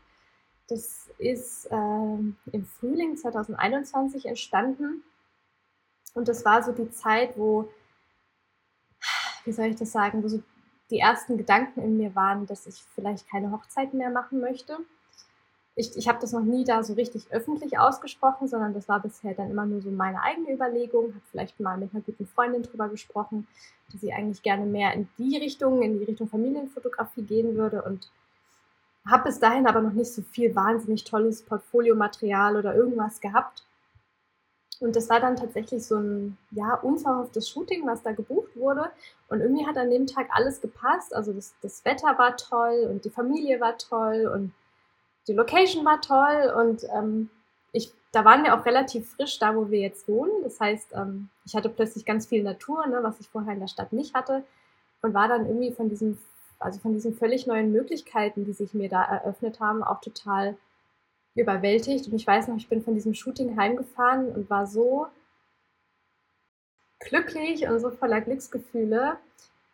[0.70, 5.02] Das ist ähm, im Frühling 2021 entstanden.
[6.14, 7.68] Und das war so die Zeit, wo
[9.46, 10.42] wie soll ich das sagen, wo so
[10.90, 14.78] die ersten Gedanken in mir waren, dass ich vielleicht keine Hochzeit mehr machen möchte.
[15.76, 19.34] Ich, ich habe das noch nie da so richtig öffentlich ausgesprochen, sondern das war bisher
[19.34, 22.90] dann immer nur so meine eigene Überlegung, habe vielleicht mal mit einer guten Freundin drüber
[22.90, 23.48] gesprochen,
[23.90, 28.12] dass sie eigentlich gerne mehr in die Richtung, in die Richtung Familienfotografie gehen würde und
[29.10, 33.64] habe bis dahin aber noch nicht so viel wahnsinnig tolles Portfoliomaterial oder irgendwas gehabt
[34.82, 38.90] und das war dann tatsächlich so ein ja, unverhofftes Shooting, was da gebucht wurde.
[39.30, 41.14] Und irgendwie hat an dem Tag alles gepasst.
[41.14, 44.52] Also das, das Wetter war toll und die Familie war toll und
[45.28, 46.52] die Location war toll.
[46.58, 47.30] Und ähm,
[47.72, 50.32] ich, da waren wir auch relativ frisch da, wo wir jetzt wohnen.
[50.44, 53.68] Das heißt, ähm, ich hatte plötzlich ganz viel Natur, ne, was ich vorher in der
[53.68, 54.44] Stadt nicht hatte.
[55.04, 56.18] Und war dann irgendwie von diesem,
[56.58, 60.58] also von diesen völlig neuen Möglichkeiten, die sich mir da eröffnet haben, auch total
[61.36, 62.08] überwältigt.
[62.08, 65.08] Und ich weiß noch, ich bin von diesem Shooting heimgefahren und war so
[67.00, 69.18] glücklich und so voller Glücksgefühle,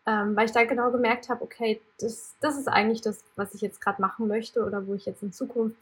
[0.05, 3.62] ähm, weil ich da genau gemerkt habe, okay, das, das ist eigentlich das, was ich
[3.62, 5.78] jetzt gerade machen möchte oder wo ich jetzt in Zukunft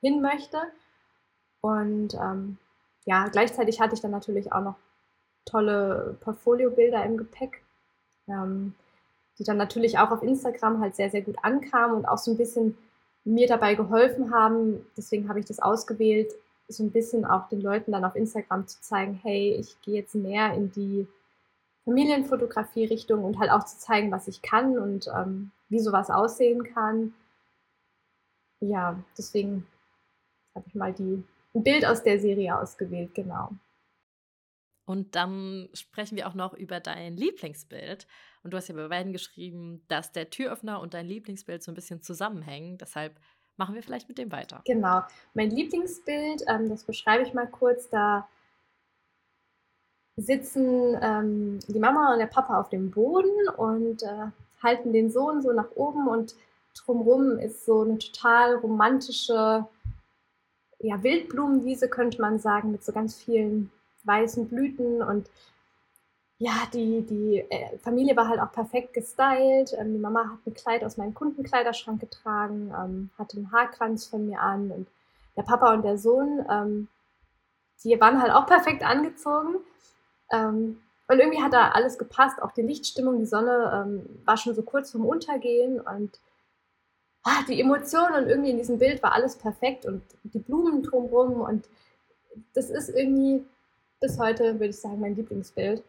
[0.00, 0.58] hin möchte.
[1.60, 2.58] Und ähm,
[3.04, 4.76] ja, gleichzeitig hatte ich dann natürlich auch noch
[5.44, 7.62] tolle Portfoliobilder im Gepäck,
[8.28, 8.74] ähm,
[9.38, 12.36] die dann natürlich auch auf Instagram halt sehr, sehr gut ankamen und auch so ein
[12.36, 12.76] bisschen
[13.28, 16.32] mir dabei geholfen haben, deswegen habe ich das ausgewählt,
[16.68, 20.14] so ein bisschen auch den Leuten dann auf Instagram zu zeigen, hey, ich gehe jetzt
[20.14, 21.06] mehr in die
[21.84, 27.14] Familienfotografie-Richtung und halt auch zu zeigen, was ich kann und ähm, wie sowas aussehen kann.
[28.60, 29.66] Ja, deswegen
[30.54, 31.22] habe ich mal die,
[31.54, 33.50] ein Bild aus der Serie ausgewählt, genau.
[34.88, 38.06] Und dann sprechen wir auch noch über dein Lieblingsbild.
[38.42, 41.74] Und du hast ja bei beiden geschrieben, dass der Türöffner und dein Lieblingsbild so ein
[41.74, 42.78] bisschen zusammenhängen.
[42.78, 43.20] Deshalb
[43.58, 44.62] machen wir vielleicht mit dem weiter.
[44.64, 45.02] Genau.
[45.34, 48.26] Mein Lieblingsbild, ähm, das beschreibe ich mal kurz, da
[50.16, 54.28] sitzen ähm, die Mama und der Papa auf dem Boden und äh,
[54.62, 56.34] halten den Sohn so nach oben und
[56.82, 59.66] drumherum ist so eine total romantische
[60.78, 63.70] ja, Wildblumenwiese, könnte man sagen, mit so ganz vielen
[64.04, 65.28] weißen Blüten und
[66.38, 69.72] ja, die, die äh, Familie war halt auch perfekt gestylt.
[69.76, 74.26] Ähm, die Mama hat ein Kleid aus meinem Kundenkleiderschrank getragen, ähm, hatte einen Haarkranz von
[74.26, 74.86] mir an und
[75.36, 76.88] der Papa und der Sohn, ähm,
[77.82, 79.56] die waren halt auch perfekt angezogen.
[80.30, 84.54] Ähm, und irgendwie hat da alles gepasst, auch die Lichtstimmung, die Sonne ähm, war schon
[84.54, 86.20] so kurz vorm Untergehen und
[87.24, 91.40] ah, die Emotionen und irgendwie in diesem Bild war alles perfekt und die Blumen drumherum
[91.40, 91.66] und
[92.54, 93.44] das ist irgendwie
[94.00, 95.82] bis heute, würde ich sagen, mein Lieblingsbild.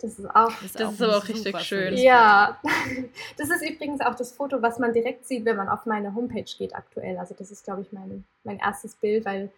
[0.00, 0.52] Das ist auch.
[0.62, 1.96] Das, das ist aber auch richtig schön.
[1.96, 2.58] Ja.
[3.36, 6.44] Das ist übrigens auch das Foto, was man direkt sieht, wenn man auf meine Homepage
[6.58, 7.16] geht aktuell.
[7.18, 9.50] Also das ist, glaube ich, mein, mein erstes Bild, weil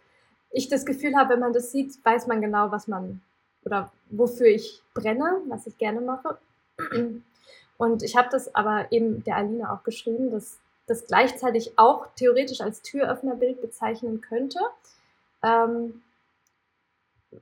[0.50, 3.20] ich das Gefühl habe, wenn man das sieht, weiß man genau, was man
[3.64, 6.38] oder wofür ich brenne, was ich gerne mache.
[7.78, 12.60] Und ich habe das aber eben der Alina auch geschrieben, dass das gleichzeitig auch theoretisch
[12.60, 14.58] als Türöffnerbild bezeichnen könnte.
[15.42, 16.02] Ähm,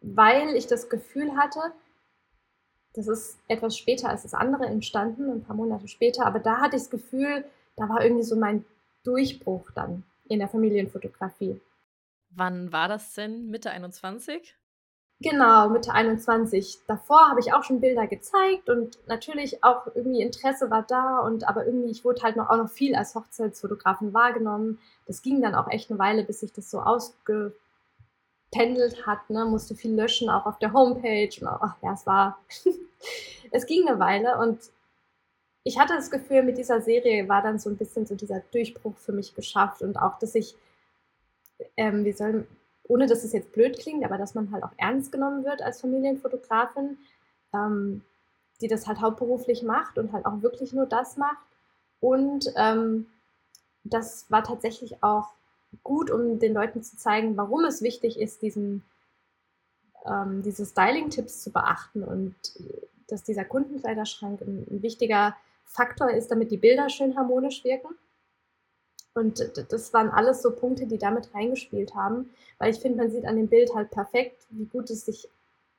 [0.01, 1.61] weil ich das Gefühl hatte,
[2.95, 6.77] das ist etwas später als das andere entstanden, ein paar Monate später, aber da hatte
[6.77, 7.45] ich das Gefühl,
[7.77, 8.65] da war irgendwie so mein
[9.05, 11.61] Durchbruch dann in der Familienfotografie.
[12.31, 13.49] Wann war das denn?
[13.51, 14.57] Mitte 21?
[15.23, 16.79] Genau, Mitte 21.
[16.87, 21.47] Davor habe ich auch schon Bilder gezeigt und natürlich auch irgendwie Interesse war da und
[21.47, 24.79] aber irgendwie, ich wurde halt noch, auch noch viel als Hochzeitsfotografin wahrgenommen.
[25.07, 27.53] Das ging dann auch echt eine Weile, bis ich das so ausge
[28.51, 31.31] pendelt hat, ne, musste viel löschen, auch auf der Homepage.
[31.41, 32.39] Und auch, ja, es war,
[33.51, 34.59] es ging eine Weile und
[35.63, 38.97] ich hatte das Gefühl, mit dieser Serie war dann so ein bisschen so dieser Durchbruch
[38.97, 40.57] für mich geschafft und auch, dass ich,
[41.77, 42.47] ähm, wie soll,
[42.89, 45.81] ohne dass es jetzt blöd klingt, aber dass man halt auch ernst genommen wird als
[45.81, 46.99] Familienfotografin,
[47.53, 48.03] ähm,
[48.61, 51.47] die das halt hauptberuflich macht und halt auch wirklich nur das macht.
[52.01, 53.07] Und ähm,
[53.85, 55.33] das war tatsächlich auch
[55.83, 58.83] gut, um den Leuten zu zeigen, warum es wichtig ist, diesen,
[60.05, 66.31] ähm, diese Styling-Tipps zu beachten und äh, dass dieser Kundenkleiderschrank ein, ein, wichtiger Faktor ist,
[66.31, 67.89] damit die Bilder schön harmonisch wirken.
[69.15, 73.27] Und das waren alles so Punkte, die damit reingespielt haben, weil ich finde, man sieht
[73.27, 75.29] an dem Bild halt perfekt, wie gut es sich,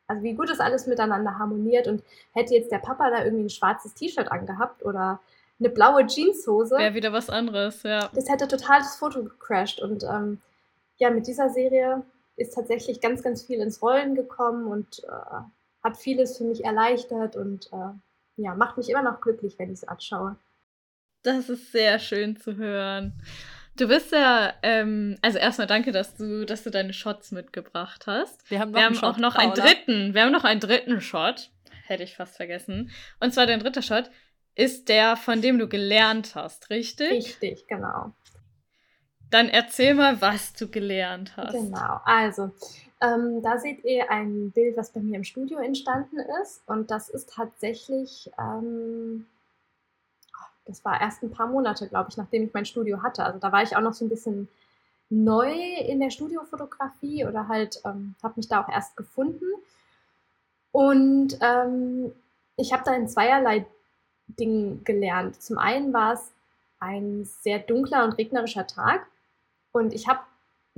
[0.07, 1.87] also wie gut es alles miteinander harmoniert.
[1.87, 5.21] Und hätte jetzt der Papa da irgendwie ein schwarzes T-Shirt angehabt oder
[5.61, 6.75] eine blaue Jeanshose.
[6.75, 8.09] Wäre wieder was anderes, ja.
[8.13, 9.79] Das hätte total das Foto gecrashed.
[9.79, 10.41] Und ähm,
[10.97, 12.03] ja, mit dieser Serie
[12.35, 15.41] ist tatsächlich ganz, ganz viel ins Rollen gekommen und äh,
[15.83, 19.79] hat vieles für mich erleichtert und äh, ja, macht mich immer noch glücklich, wenn ich
[19.79, 20.35] es anschaue.
[21.23, 23.13] Das ist sehr schön zu hören.
[23.77, 28.49] Du bist ja, ähm, also erstmal danke, dass du, dass du deine Shots mitgebracht hast.
[28.49, 29.53] Wir haben, noch wir haben Shot, auch noch Paula.
[29.53, 30.13] einen dritten.
[30.13, 31.51] Wir haben noch einen dritten Shot.
[31.85, 32.91] Hätte ich fast vergessen.
[33.19, 34.09] Und zwar dein dritter Shot
[34.55, 37.11] ist der, von dem du gelernt hast, richtig?
[37.11, 38.11] Richtig, genau.
[39.29, 41.53] Dann erzähl mal, was du gelernt hast.
[41.53, 42.51] Genau, also
[43.01, 46.61] ähm, da seht ihr ein Bild, was bei mir im Studio entstanden ist.
[46.67, 49.25] Und das ist tatsächlich, ähm,
[50.65, 53.23] das war erst ein paar Monate, glaube ich, nachdem ich mein Studio hatte.
[53.23, 54.49] Also da war ich auch noch so ein bisschen
[55.09, 59.45] neu in der Studiofotografie oder halt ähm, habe mich da auch erst gefunden.
[60.71, 62.13] Und ähm,
[62.55, 63.65] ich habe da in zweierlei
[64.39, 65.41] Dingen gelernt.
[65.41, 66.31] Zum einen war es
[66.79, 69.05] ein sehr dunkler und regnerischer Tag
[69.71, 70.19] und ich habe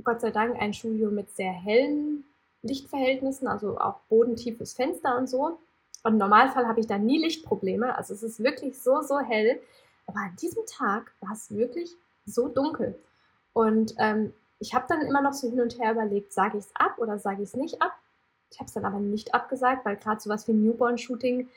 [0.02, 2.24] Gott sei Dank ein Studio mit sehr hellen
[2.62, 5.58] Lichtverhältnissen, also auch bodentiefes Fenster und so.
[6.02, 7.96] Und im Normalfall habe ich da nie Lichtprobleme.
[7.96, 9.60] Also es ist wirklich so, so hell.
[10.06, 11.90] Aber an diesem Tag war es wirklich
[12.26, 12.98] so dunkel.
[13.52, 16.70] Und ähm, ich habe dann immer noch so hin und her überlegt, sage ich es
[16.74, 17.92] ab oder sage ich es nicht ab.
[18.50, 21.48] Ich habe es dann aber nicht abgesagt, weil gerade sowas wie Newborn-Shooting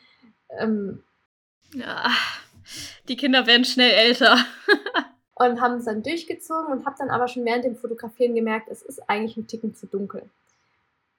[0.59, 1.03] ähm,
[1.73, 2.09] ja,
[3.07, 4.37] die Kinder werden schnell älter.
[5.35, 8.81] und haben es dann durchgezogen und habe dann aber schon während dem Fotografieren gemerkt, es
[8.81, 10.29] ist eigentlich ein Ticken zu dunkel.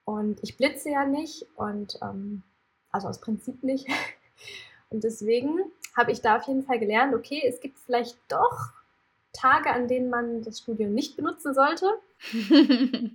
[0.05, 2.43] Und ich blitze ja nicht und ähm,
[2.91, 3.87] also aus Prinzip nicht.
[4.91, 5.59] Und deswegen
[5.95, 8.73] habe ich da auf jeden Fall gelernt, okay, es gibt vielleicht doch
[9.35, 11.87] Tage, an denen man das Studio nicht benutzen sollte.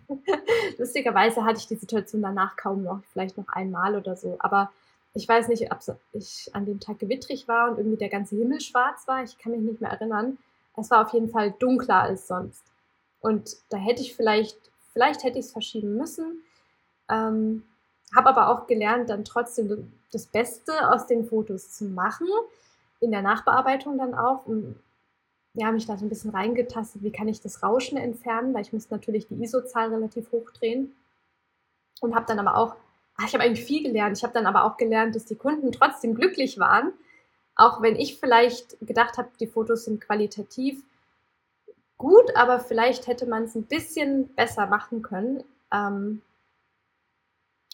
[0.78, 4.36] Lustigerweise hatte ich die Situation danach kaum noch, vielleicht noch einmal oder so.
[4.38, 4.72] Aber
[5.14, 5.80] ich weiß nicht, ob
[6.14, 9.24] ich an dem Tag gewittrig war und irgendwie der ganze Himmel schwarz war.
[9.24, 10.40] Ich kann mich nicht mehr erinnern.
[10.76, 12.64] Es war auf jeden Fall dunkler als sonst.
[13.20, 14.58] Und da hätte ich vielleicht,
[14.92, 16.44] vielleicht hätte ich es verschieben müssen.
[17.10, 17.64] Ähm,
[18.16, 22.28] habe aber auch gelernt, dann trotzdem das Beste aus den Fotos zu machen,
[23.00, 24.46] in der Nachbearbeitung dann auch.
[24.48, 24.80] Und
[25.54, 28.74] ja, mich da so ein bisschen reingetastet, wie kann ich das Rauschen entfernen, weil ich
[28.74, 30.96] musste natürlich die ISO-Zahl relativ hoch drehen.
[32.02, 32.76] Und habe dann aber auch,
[33.26, 34.18] ich habe eigentlich viel gelernt.
[34.18, 36.94] Ich habe dann aber auch gelernt, dass die Kunden trotzdem glücklich waren,
[37.56, 40.84] auch wenn ich vielleicht gedacht habe, die Fotos sind qualitativ
[41.98, 45.44] gut, aber vielleicht hätte man es ein bisschen besser machen können.
[45.72, 46.22] Ähm,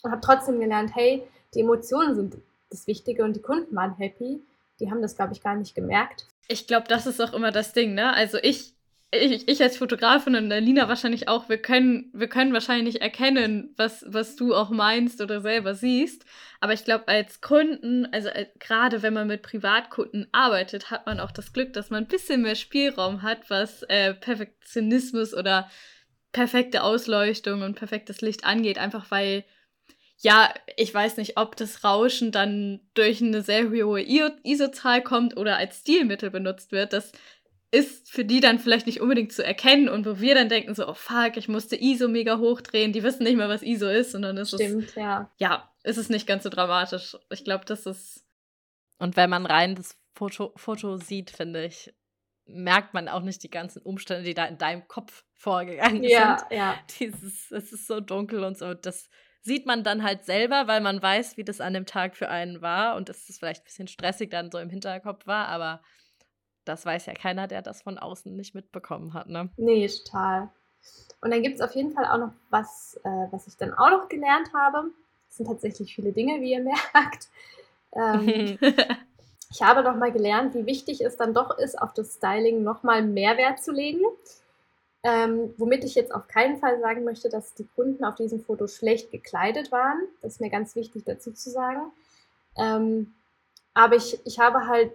[0.04, 2.38] und habe trotzdem gelernt, hey, die Emotionen sind
[2.70, 4.42] das Wichtige und die Kunden waren happy.
[4.80, 6.28] Die haben das, glaube ich, gar nicht gemerkt.
[6.48, 8.14] Ich glaube, das ist auch immer das Ding, ne?
[8.14, 8.74] Also ich,
[9.12, 13.74] ich, ich als Fotografin und Lina wahrscheinlich auch, wir können, wir können wahrscheinlich nicht erkennen,
[13.76, 16.26] was, was du auch meinst oder selber siehst.
[16.60, 21.20] Aber ich glaube, als Kunden, also äh, gerade wenn man mit Privatkunden arbeitet, hat man
[21.20, 25.70] auch das Glück, dass man ein bisschen mehr Spielraum hat, was äh, Perfektionismus oder
[26.32, 29.44] perfekte Ausleuchtung und perfektes Licht angeht, einfach weil
[30.22, 35.56] ja, ich weiß nicht, ob das Rauschen dann durch eine sehr hohe ISO-Zahl kommt oder
[35.56, 36.92] als Stilmittel benutzt wird.
[36.92, 37.14] Das
[37.72, 40.88] ist für die dann vielleicht nicht unbedingt zu erkennen und wo wir dann denken so,
[40.88, 44.24] oh fuck, ich musste ISO mega hochdrehen, die wissen nicht mehr, was ISO ist und
[44.24, 45.30] dann ist Stimmt, es, ja.
[45.38, 47.16] ja, ist es nicht ganz so dramatisch.
[47.30, 48.26] Ich glaube, das ist...
[48.98, 51.94] Und wenn man rein das Foto, Foto sieht, finde ich,
[52.46, 56.58] merkt man auch nicht die ganzen Umstände, die da in deinem Kopf vorgegangen ja, sind.
[56.58, 59.10] Ja, Dieses, es ist so dunkel und so, das
[59.42, 62.62] sieht man dann halt selber, weil man weiß, wie das an dem Tag für einen
[62.62, 65.82] war und dass es vielleicht ein bisschen stressig dann so im Hinterkopf war, aber
[66.70, 69.50] das weiß ja keiner, der das von außen nicht mitbekommen hat, ne?
[69.58, 70.50] Nee, total.
[71.22, 73.90] Und dann gibt es auf jeden Fall auch noch was, äh, was ich dann auch
[73.90, 74.92] noch gelernt habe.
[75.28, 76.64] Das sind tatsächlich viele Dinge, wie ihr
[76.94, 77.28] merkt.
[77.94, 78.58] Ähm,
[79.52, 82.84] ich habe noch mal gelernt, wie wichtig es dann doch ist, auf das Styling noch
[82.84, 84.02] mal mehr Wert zu legen.
[85.02, 88.68] Ähm, womit ich jetzt auf keinen Fall sagen möchte, dass die Kunden auf diesem Foto
[88.68, 90.08] schlecht gekleidet waren.
[90.22, 91.92] Das ist mir ganz wichtig dazu zu sagen.
[92.58, 93.14] Ähm,
[93.74, 94.92] aber ich, ich habe halt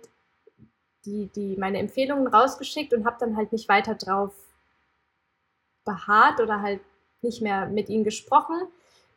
[1.05, 4.35] die, die, meine Empfehlungen rausgeschickt und habe dann halt nicht weiter drauf
[5.85, 6.81] beharrt oder halt
[7.23, 8.57] nicht mehr mit ihnen gesprochen.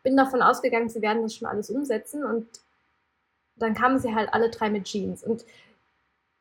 [0.03, 2.47] Bin davon ausgegangen, sie werden das schon alles umsetzen und
[3.55, 5.23] dann kamen sie halt alle drei mit Jeans.
[5.23, 5.45] Und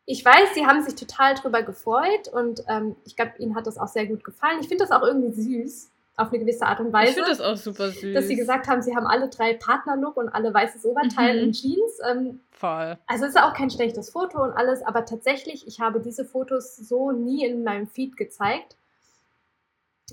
[0.04, 3.78] ich weiß, sie haben sich total drüber gefreut und ähm, ich glaube, ihnen hat das
[3.78, 4.60] auch sehr gut gefallen.
[4.60, 7.10] Ich finde das auch irgendwie süß, auf eine gewisse Art und Weise.
[7.10, 8.14] Ich finde das auch super süß.
[8.14, 11.46] Dass sie gesagt haben, sie haben alle drei Partnerlook und alle weißes Oberteil Mhm.
[11.48, 11.98] und Jeans.
[12.10, 12.96] Ähm, Voll.
[13.06, 16.74] also es ist auch kein schlechtes Foto und alles, aber tatsächlich, ich habe diese Fotos
[16.76, 18.76] so nie in meinem Feed gezeigt,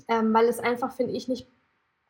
[0.08, 1.48] ähm, weil es einfach, finde ich, nicht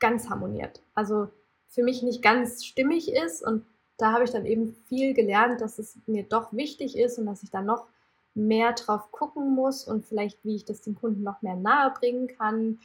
[0.00, 0.80] ganz harmoniert.
[0.94, 1.28] Also
[1.68, 3.64] für mich nicht ganz stimmig ist und
[3.96, 7.44] da habe ich dann eben viel gelernt, dass es mir doch wichtig ist und dass
[7.44, 7.86] ich da noch
[8.34, 12.26] mehr drauf gucken muss und vielleicht, wie ich das dem Kunden noch mehr nahe bringen
[12.26, 12.80] kann,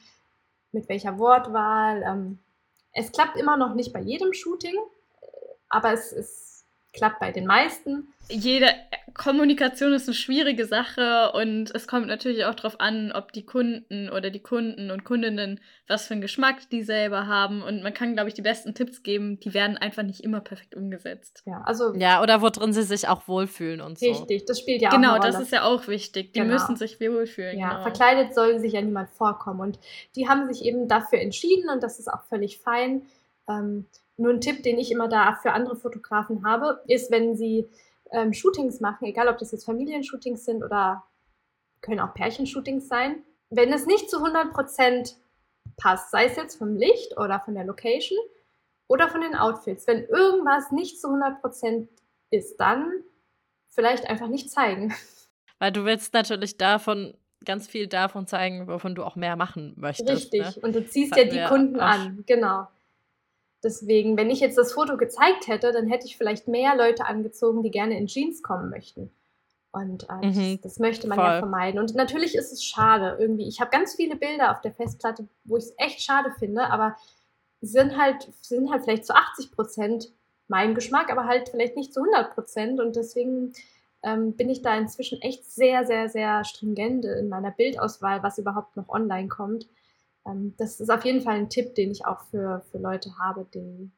[0.71, 2.03] mit welcher Wortwahl.
[2.03, 2.39] Ähm,
[2.91, 5.25] es klappt immer noch nicht bei jedem Shooting, äh,
[5.69, 6.58] aber es, es
[6.93, 8.13] klappt bei den meisten.
[8.29, 8.67] Jede
[9.13, 14.09] Kommunikation ist eine schwierige Sache und es kommt natürlich auch darauf an, ob die Kunden
[14.09, 17.63] oder die Kunden und Kundinnen was für einen Geschmack die selber haben.
[17.63, 20.75] Und man kann, glaube ich, die besten Tipps geben, die werden einfach nicht immer perfekt
[20.75, 21.41] umgesetzt.
[21.45, 24.05] Ja, also Ja, oder worin sie sich auch wohlfühlen und so.
[24.07, 25.31] richtig, das spielt ja auch genau, eine Rolle.
[25.33, 26.33] das ist ja auch wichtig.
[26.33, 26.53] Die Genau.
[26.53, 27.57] müssen sich wohlfühlen.
[27.59, 27.81] Ja, genau.
[27.81, 29.59] verkleidet soll sich ja niemand vorkommen.
[29.61, 29.79] Und
[30.15, 33.03] die haben sich eben dafür entschieden und das ist auch völlig fein.
[33.49, 33.87] Ähm,
[34.19, 37.69] nur ein Tipp, den ich immer da für andere Fotografen habe, ist, wenn sie
[38.11, 41.03] ähm, Shootings machen, egal ob das jetzt Familienshootings sind oder
[41.81, 45.15] können auch Pärchenshootings sein, wenn es nicht zu 100%
[45.77, 48.19] passt, sei es jetzt vom Licht oder von der Location
[48.87, 51.87] oder von den Outfits, wenn irgendwas nicht zu 100%
[52.31, 52.91] ist, dann
[53.69, 54.93] vielleicht einfach nicht zeigen.
[55.59, 57.15] Weil du willst natürlich davon,
[57.45, 60.33] ganz viel davon zeigen, wovon du auch mehr machen möchtest.
[60.33, 60.41] Richtig.
[60.41, 60.61] Ne?
[60.61, 62.23] Und du ziehst ja die Kunden an.
[62.25, 62.67] Genau.
[63.63, 67.61] Deswegen, wenn ich jetzt das Foto gezeigt hätte, dann hätte ich vielleicht mehr Leute angezogen,
[67.61, 69.11] die gerne in Jeans kommen möchten.
[69.71, 71.39] Und äh, Mhm, das, das möchte man ja voll.
[71.39, 71.79] vermeiden.
[71.79, 73.47] Und natürlich ist es schade irgendwie.
[73.47, 76.95] Ich habe ganz viele Bilder auf der Festplatte, wo ich es echt schade finde, aber
[77.61, 80.11] sind halt, sind halt vielleicht zu 80 Prozent
[80.47, 82.79] mein Geschmack, aber halt vielleicht nicht zu 100 Prozent.
[82.79, 83.53] Und deswegen
[84.01, 88.75] ähm, bin ich da inzwischen echt sehr, sehr, sehr stringent in meiner Bildauswahl, was überhaupt
[88.77, 89.67] noch online kommt.
[90.25, 93.45] Ähm, das ist auf jeden Fall ein Tipp, den ich auch für, für Leute habe,
[93.53, 93.89] die,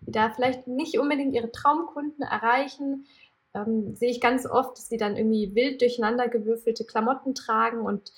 [0.00, 3.06] die da vielleicht nicht unbedingt ihre Traumkunden erreichen.
[3.54, 8.12] Ähm, sehe ich ganz oft, dass die dann irgendwie wild durcheinander gewürfelte Klamotten tragen und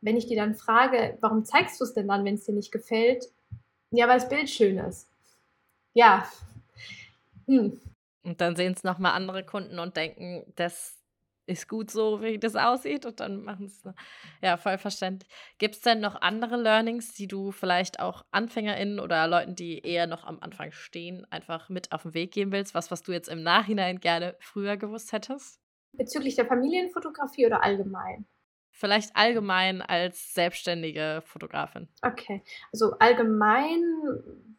[0.00, 2.72] wenn ich die dann frage, warum zeigst du es denn dann, wenn es dir nicht
[2.72, 3.32] gefällt?
[3.90, 5.08] Ja, weil das Bild schön ist.
[5.94, 6.28] Ja.
[7.46, 7.80] Hm.
[8.22, 10.97] Und dann sehen es nochmal andere Kunden und denken, das
[11.48, 13.82] ist gut so, wie das aussieht und dann machen es.
[14.42, 15.28] Ja, voll verständlich.
[15.58, 20.06] Gibt es denn noch andere Learnings, die du vielleicht auch AnfängerInnen oder Leuten, die eher
[20.06, 22.74] noch am Anfang stehen, einfach mit auf den Weg geben willst?
[22.74, 25.60] Was, was du jetzt im Nachhinein gerne früher gewusst hättest?
[25.92, 28.26] Bezüglich der Familienfotografie oder allgemein?
[28.70, 31.88] Vielleicht allgemein als selbstständige Fotografin.
[32.02, 33.82] Okay, also allgemein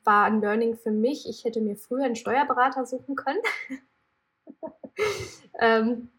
[0.03, 3.39] war ein Learning für mich, ich hätte mir früher einen Steuerberater suchen können.
[5.61, 6.09] ähm,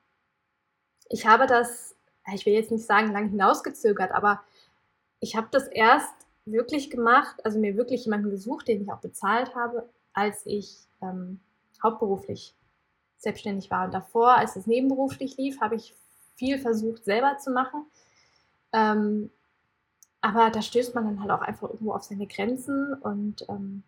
[1.11, 1.94] ich habe das,
[2.32, 4.42] ich will jetzt nicht sagen, lang hinausgezögert, aber
[5.18, 6.14] ich habe das erst
[6.46, 11.40] wirklich gemacht, also mir wirklich jemanden gesucht, den ich auch bezahlt habe, als ich ähm,
[11.82, 12.54] hauptberuflich
[13.18, 13.84] selbstständig war.
[13.84, 15.94] Und davor, als es nebenberuflich lief, habe ich
[16.36, 17.84] viel versucht selber zu machen.
[18.72, 19.30] Ähm,
[20.22, 23.82] aber da stößt man dann halt auch einfach irgendwo auf seine Grenzen und ähm,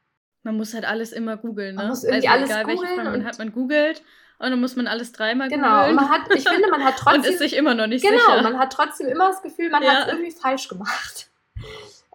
[0.45, 1.83] man muss halt alles immer googeln, ne?
[1.83, 4.03] Man muss irgendwie also egal, welche Frage man hat, man googelt
[4.39, 5.49] und dann muss man alles dreimal.
[5.49, 7.23] Genau, und man hat, ich finde, man hat trotzdem.
[7.23, 8.37] und ist sich immer noch nicht genau, sicher.
[8.39, 9.91] Genau, man hat trotzdem immer das Gefühl, man ja.
[9.91, 11.29] hat es irgendwie falsch gemacht.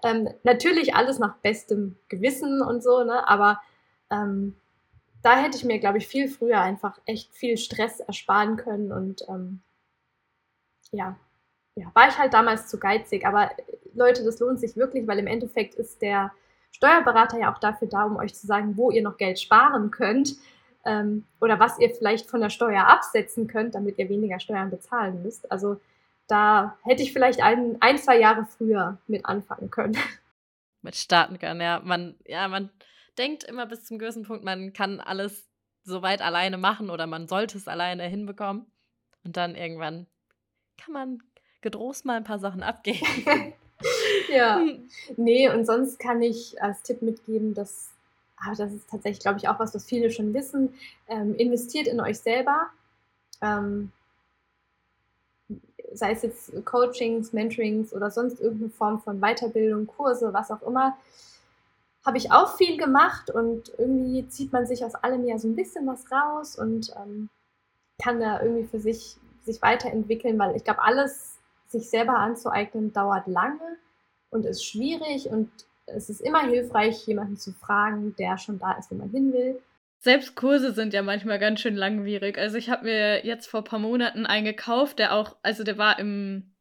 [0.03, 3.27] Ähm, natürlich alles nach bestem Gewissen und so, ne?
[3.27, 3.59] Aber
[4.11, 4.55] ähm,
[5.23, 9.23] da hätte ich mir, glaube ich, viel früher einfach echt viel Stress ersparen können und
[9.27, 9.61] ähm,
[10.91, 11.17] ja,
[11.75, 13.25] ja, war ich halt damals zu geizig.
[13.25, 13.51] Aber
[13.93, 16.31] Leute, das lohnt sich wirklich, weil im Endeffekt ist der
[16.71, 20.35] Steuerberater ja auch dafür da, um euch zu sagen, wo ihr noch Geld sparen könnt
[20.87, 25.21] ähm, oder was ihr vielleicht von der Steuer absetzen könnt, damit ihr weniger Steuern bezahlen
[25.21, 25.51] müsst.
[25.51, 25.79] Also
[26.27, 29.97] da hätte ich vielleicht ein, ein zwei Jahre früher mit anfangen können.
[30.83, 31.81] Mit starten können, ja.
[31.83, 32.69] Man, ja, man
[33.17, 35.49] denkt immer bis zum gewissen Punkt, man kann alles
[35.83, 38.67] soweit alleine machen oder man sollte es alleine hinbekommen.
[39.23, 40.05] Und dann irgendwann
[40.77, 41.19] kann man
[41.61, 43.05] gedrost mal ein paar Sachen abgeben.
[44.29, 44.63] ja.
[45.17, 47.89] Nee, und sonst kann ich als Tipp mitgeben, dass,
[48.43, 50.73] aber das ist tatsächlich, glaube ich, auch was, was viele schon wissen,
[51.07, 52.67] ähm, investiert in euch selber.
[53.41, 53.91] Ähm,
[55.93, 60.97] sei es jetzt Coachings, Mentorings oder sonst irgendeine Form von Weiterbildung, Kurse, was auch immer,
[62.05, 65.55] habe ich auch viel gemacht und irgendwie zieht man sich aus allem ja so ein
[65.55, 67.29] bisschen was raus und ähm,
[68.01, 73.27] kann da irgendwie für sich sich weiterentwickeln, weil ich glaube, alles sich selber anzueignen, dauert
[73.27, 73.77] lange
[74.29, 75.49] und ist schwierig und
[75.87, 79.59] es ist immer hilfreich, jemanden zu fragen, der schon da ist, wo man hin will.
[79.99, 82.37] Selbst Kurse sind ja manchmal ganz schön langwierig.
[82.37, 85.77] Also ich habe mir jetzt vor ein paar Monaten einen gekauft, der auch, also der
[85.77, 86.51] war im,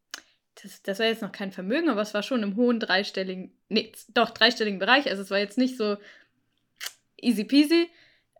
[0.62, 3.92] das, das war jetzt noch kein Vermögen, aber es war schon im hohen dreistelligen, nee,
[4.14, 5.10] doch dreistelligen Bereich.
[5.10, 5.96] Also es war jetzt nicht so
[7.20, 7.90] easy peasy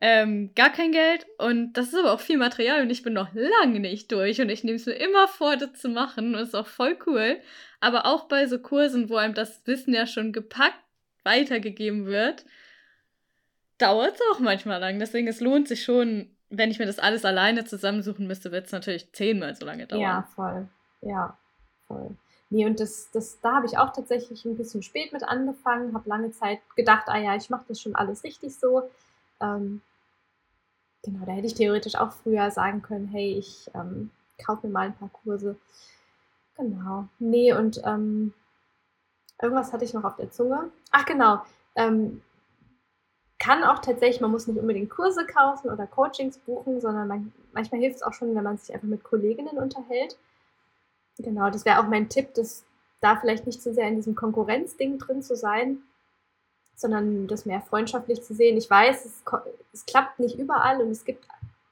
[0.01, 3.29] ähm, gar kein Geld und das ist aber auch viel Material und ich bin noch
[3.33, 6.55] lange nicht durch und ich nehme es mir immer vor, das zu machen und ist
[6.55, 7.39] auch voll cool.
[7.81, 10.79] Aber auch bei so Kursen, wo einem das Wissen ja schon gepackt
[11.25, 12.45] weitergegeben wird,
[13.79, 14.99] dauert es auch manchmal lang.
[14.99, 18.73] Deswegen, es lohnt sich schon, wenn ich mir das alles alleine zusammensuchen müsste, wird es
[18.73, 20.03] natürlich zehnmal so lange dauern.
[20.03, 20.69] Ja, voll.
[21.03, 21.37] Ja,
[21.87, 22.17] voll.
[22.49, 26.09] Nee, und das, das, da habe ich auch tatsächlich ein bisschen spät mit angefangen, habe
[26.09, 28.89] lange Zeit gedacht, ah ja, ich mache das schon alles richtig so.
[29.41, 29.83] Ähm,
[31.03, 34.11] genau, da hätte ich theoretisch auch früher sagen können, hey, ich ähm,
[34.45, 35.57] kaufe mir mal ein paar Kurse.
[36.57, 37.07] Genau.
[37.19, 38.33] Nee, und ähm,
[39.41, 40.71] irgendwas hatte ich noch auf der Zunge.
[40.91, 41.43] Ach genau.
[41.75, 42.23] Ähm,
[43.39, 47.81] kann auch tatsächlich, man muss nicht unbedingt Kurse kaufen oder Coachings buchen, sondern man, manchmal
[47.81, 50.17] hilft es auch schon, wenn man sich einfach mit Kolleginnen unterhält.
[51.19, 52.65] Genau, das wäre auch mein Tipp, dass
[53.01, 55.83] da vielleicht nicht so sehr in diesem Konkurrenzding drin zu sein,
[56.77, 58.57] sondern das mehr freundschaftlich zu sehen.
[58.57, 59.23] Ich weiß, es,
[59.73, 61.27] es klappt nicht überall und es gibt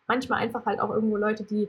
[0.09, 1.69] manchmal einfach halt auch irgendwo Leute, die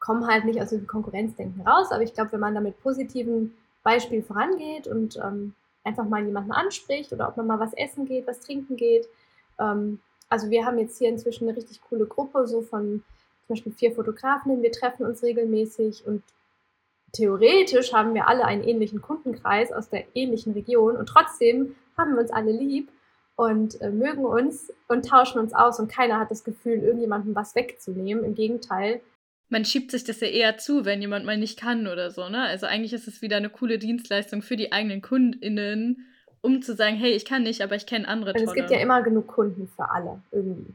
[0.00, 1.92] kommen halt nicht aus diesem Konkurrenzdenken raus.
[1.92, 6.52] Aber ich glaube, wenn man da mit positiven Beispielen vorangeht und ähm, einfach mal jemanden
[6.52, 9.08] anspricht oder ob man mal was essen geht, was trinken geht.
[9.58, 13.02] Ähm, also wir haben jetzt hier inzwischen eine richtig coole Gruppe, so von
[13.46, 14.62] zum Beispiel vier Fotografinnen.
[14.62, 16.22] Wir treffen uns regelmäßig und
[17.12, 22.20] theoretisch haben wir alle einen ähnlichen Kundenkreis aus der ähnlichen Region und trotzdem haben wir
[22.20, 22.90] uns alle lieb
[23.36, 27.54] und äh, mögen uns und tauschen uns aus und keiner hat das Gefühl, irgendjemandem was
[27.54, 28.24] wegzunehmen.
[28.24, 29.00] Im Gegenteil.
[29.48, 32.42] Man schiebt sich das ja eher zu, wenn jemand mal nicht kann oder so, ne?
[32.42, 36.06] Also eigentlich ist es wieder eine coole Dienstleistung für die eigenen KundInnen,
[36.40, 38.44] um zu sagen, hey, ich kann nicht, aber ich kenne andere tolle.
[38.44, 40.74] Und es gibt ja immer genug Kunden für alle, irgendwie.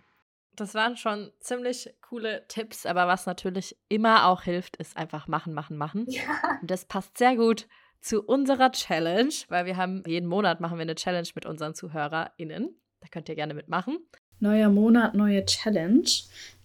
[0.55, 5.53] Das waren schon ziemlich coole Tipps, aber was natürlich immer auch hilft, ist einfach machen,
[5.53, 6.05] machen, machen.
[6.09, 6.59] Ja.
[6.61, 7.67] Und das passt sehr gut
[8.03, 12.75] zu unserer Challenge, weil wir haben jeden Monat machen wir eine Challenge mit unseren ZuhörerInnen.
[12.99, 13.97] Da könnt ihr gerne mitmachen.
[14.39, 16.09] Neuer Monat, neue Challenge.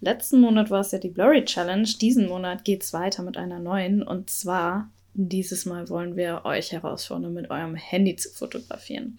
[0.00, 1.86] Letzten Monat war es ja die Blurry Challenge.
[2.00, 4.02] Diesen Monat geht es weiter mit einer neuen.
[4.02, 9.16] Und zwar, dieses Mal wollen wir euch herausfordern, mit eurem Handy zu fotografieren.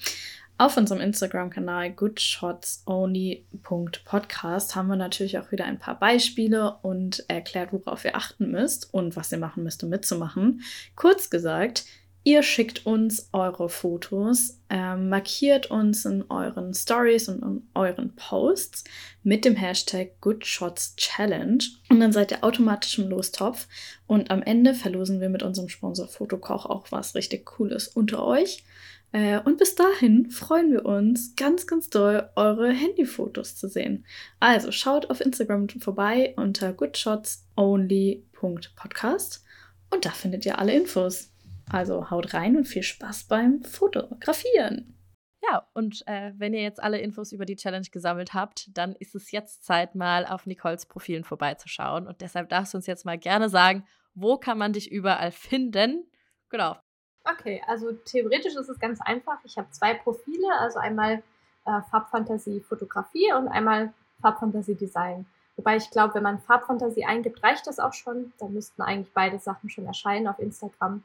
[0.58, 8.04] Auf unserem Instagram-Kanal goodshotsonly.podcast haben wir natürlich auch wieder ein paar Beispiele und erklärt, worauf
[8.04, 10.64] ihr achten müsst und was ihr machen müsst, um mitzumachen.
[10.98, 11.86] Kurz gesagt,
[12.26, 18.84] Ihr schickt uns eure Fotos, äh, markiert uns in euren Stories und in euren Posts
[19.24, 23.70] mit dem Hashtag GoodShotsChallenge und dann seid ihr automatisch im Lostopf
[24.06, 28.66] und am Ende verlosen wir mit unserem Sponsor Fotokoch auch was richtig Cooles unter euch.
[29.12, 34.06] Äh, und bis dahin freuen wir uns ganz, ganz doll, eure Handyfotos zu sehen.
[34.40, 39.44] Also schaut auf Instagram vorbei unter goodshotsonly.podcast
[39.90, 41.32] und da findet ihr alle Infos.
[41.72, 44.96] Also haut rein und viel Spaß beim Fotografieren.
[45.42, 49.16] Ja, und äh, wenn ihr jetzt alle Infos über die Challenge gesammelt habt, dann ist
[49.16, 52.08] es jetzt Zeit, mal auf Nicoles Profilen vorbeizuschauen.
[52.08, 56.06] Und deshalb darfst du uns jetzt mal gerne sagen, wo kann man dich überall finden?
[56.50, 56.76] Genau.
[57.24, 59.38] Okay, also theoretisch ist es ganz einfach.
[59.44, 61.24] Ich habe zwei Profile, also einmal
[61.66, 65.26] äh, Farbfantasie Fotografie und einmal Farbfantasie Design.
[65.56, 68.34] Wobei ich glaube, wenn man Farbfantasie eingibt, reicht das auch schon.
[68.40, 71.04] Da müssten eigentlich beide Sachen schon erscheinen auf Instagram.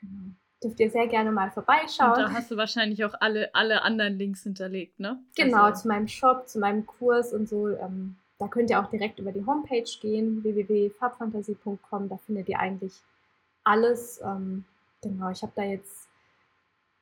[0.00, 0.34] Genau.
[0.62, 2.10] Dürft ihr sehr gerne mal vorbeischauen.
[2.10, 5.22] Und da hast du wahrscheinlich auch alle, alle anderen Links hinterlegt, ne?
[5.36, 5.82] Genau, also.
[5.82, 7.68] zu meinem Shop, zu meinem Kurs und so.
[7.68, 12.08] Ähm, da könnt ihr auch direkt über die Homepage gehen, www.farbfantasie.com.
[12.08, 12.94] Da findet ihr eigentlich
[13.64, 14.20] alles.
[14.24, 14.64] Ähm,
[15.00, 16.08] genau, ich habe da jetzt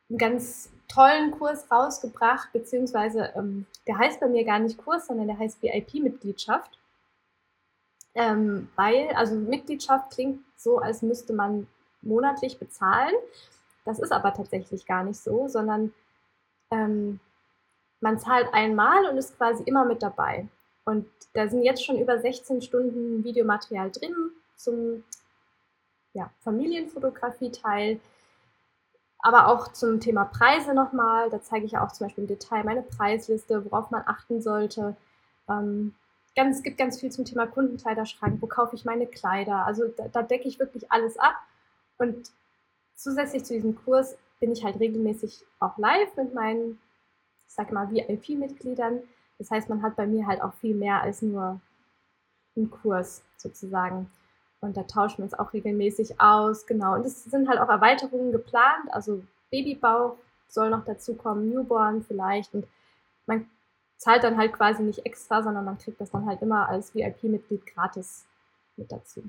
[0.09, 5.27] einen ganz tollen Kurs rausgebracht, beziehungsweise ähm, der heißt bei mir gar nicht Kurs, sondern
[5.29, 6.79] der heißt VIP-Mitgliedschaft.
[8.15, 11.67] Ähm, weil, also Mitgliedschaft klingt so, als müsste man
[12.07, 13.15] monatlich bezahlen.
[13.85, 15.93] Das ist aber tatsächlich gar nicht so, sondern
[16.71, 17.21] ähm,
[18.01, 20.49] man zahlt einmal und ist quasi immer mit dabei.
[20.85, 24.15] Und da sind jetzt schon über 16 Stunden Videomaterial drin
[24.57, 25.05] zum
[26.13, 28.01] ja, Familienfotografie-Teil,
[29.19, 31.31] aber auch zum Thema Preise nochmal.
[31.31, 34.97] Da zeige ich ja auch zum Beispiel im Detail meine Preisliste, worauf man achten sollte.
[35.49, 35.95] Ähm,
[36.35, 39.67] ganz, es gibt ganz viel zum Thema Kundenkleiderschrank, wo kaufe ich meine Kleider.
[39.67, 41.35] Also da, da decke ich wirklich alles ab
[41.99, 42.31] und
[42.95, 46.79] zusätzlich zu diesem Kurs bin ich halt regelmäßig auch live mit meinen,
[47.49, 49.01] ich sag mal, VIP-Mitgliedern.
[49.39, 51.61] Das heißt, man hat bei mir halt auch viel mehr als nur
[52.57, 54.11] einen Kurs sozusagen.
[54.61, 56.95] Und da tauschen wir uns auch regelmäßig aus, genau.
[56.95, 60.17] Und es sind halt auch Erweiterungen geplant, also Babybauch
[60.49, 62.55] soll noch dazu kommen, Newborn vielleicht.
[62.55, 62.67] Und
[63.27, 63.49] man
[63.97, 67.67] zahlt dann halt quasi nicht extra, sondern man kriegt das dann halt immer als VIP-Mitglied
[67.67, 68.25] gratis
[68.77, 69.23] mit dazu.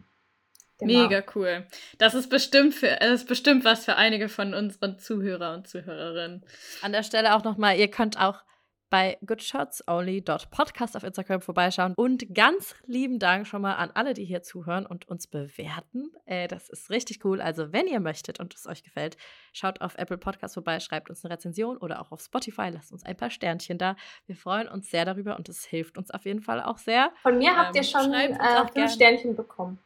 [0.80, 1.04] Genau.
[1.04, 1.66] Mega cool.
[1.98, 6.46] Das ist bestimmt für, das ist bestimmt was für einige von unseren Zuhörer und Zuhörerinnen.
[6.82, 8.44] An der Stelle auch nochmal, ihr könnt auch
[8.90, 11.94] bei goodshotsonly.podcast auf Instagram vorbeischauen.
[11.96, 16.12] Und ganz lieben Dank schon mal an alle, die hier zuhören und uns bewerten.
[16.26, 17.42] Äh, das ist richtig cool.
[17.42, 19.18] Also, wenn ihr möchtet und es euch gefällt,
[19.54, 23.04] schaut auf Apple Podcast vorbei, schreibt uns eine Rezension oder auch auf Spotify, lasst uns
[23.04, 23.96] ein paar Sternchen da.
[24.26, 27.12] Wir freuen uns sehr darüber und es hilft uns auf jeden Fall auch sehr.
[27.22, 29.80] Von mir habt ihr ähm, schon äh, fünf Sternchen bekommen.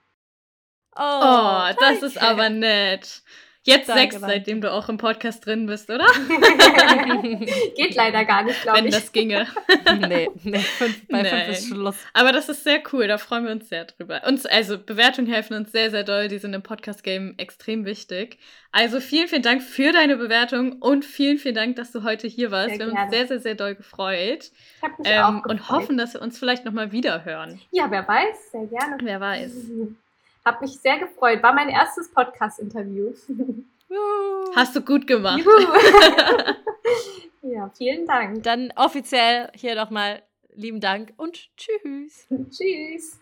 [0.96, 3.24] Oh, oh das ist aber nett.
[3.64, 4.28] Jetzt danke, sechs, danke.
[4.28, 6.08] seitdem du auch im Podcast drin bist, oder?
[7.76, 8.86] Geht leider gar nicht, glaube ich.
[8.86, 9.46] Wenn das ginge.
[10.08, 11.46] nee, nee, fünf, bei Nein.
[11.46, 11.96] fünf ist Schluss.
[12.14, 14.24] Aber das ist sehr cool, da freuen wir uns sehr drüber.
[14.26, 16.28] Uns, also Bewertungen helfen uns sehr, sehr doll.
[16.28, 18.40] Die sind im Podcast-Game extrem wichtig.
[18.72, 22.50] Also vielen, vielen Dank für deine Bewertung und vielen, vielen Dank, dass du heute hier
[22.50, 22.78] warst.
[22.78, 24.50] Sehr wir haben uns sehr, sehr, sehr doll gefreut.
[24.78, 25.52] Ich habe mich ähm, auch gefreut.
[25.52, 27.62] Und hoffen, dass wir uns vielleicht nochmal wieder hören.
[27.70, 28.98] Ja, wer weiß, sehr gerne.
[29.04, 29.52] Wer weiß.
[30.44, 31.44] Hab mich sehr gefreut.
[31.44, 33.14] War mein erstes Podcast-Interview.
[34.56, 35.44] Hast du gut gemacht.
[37.42, 38.44] ja, vielen Dank.
[38.44, 40.24] Dann offiziell hier nochmal
[40.54, 42.28] lieben Dank und tschüss.
[42.50, 43.22] tschüss.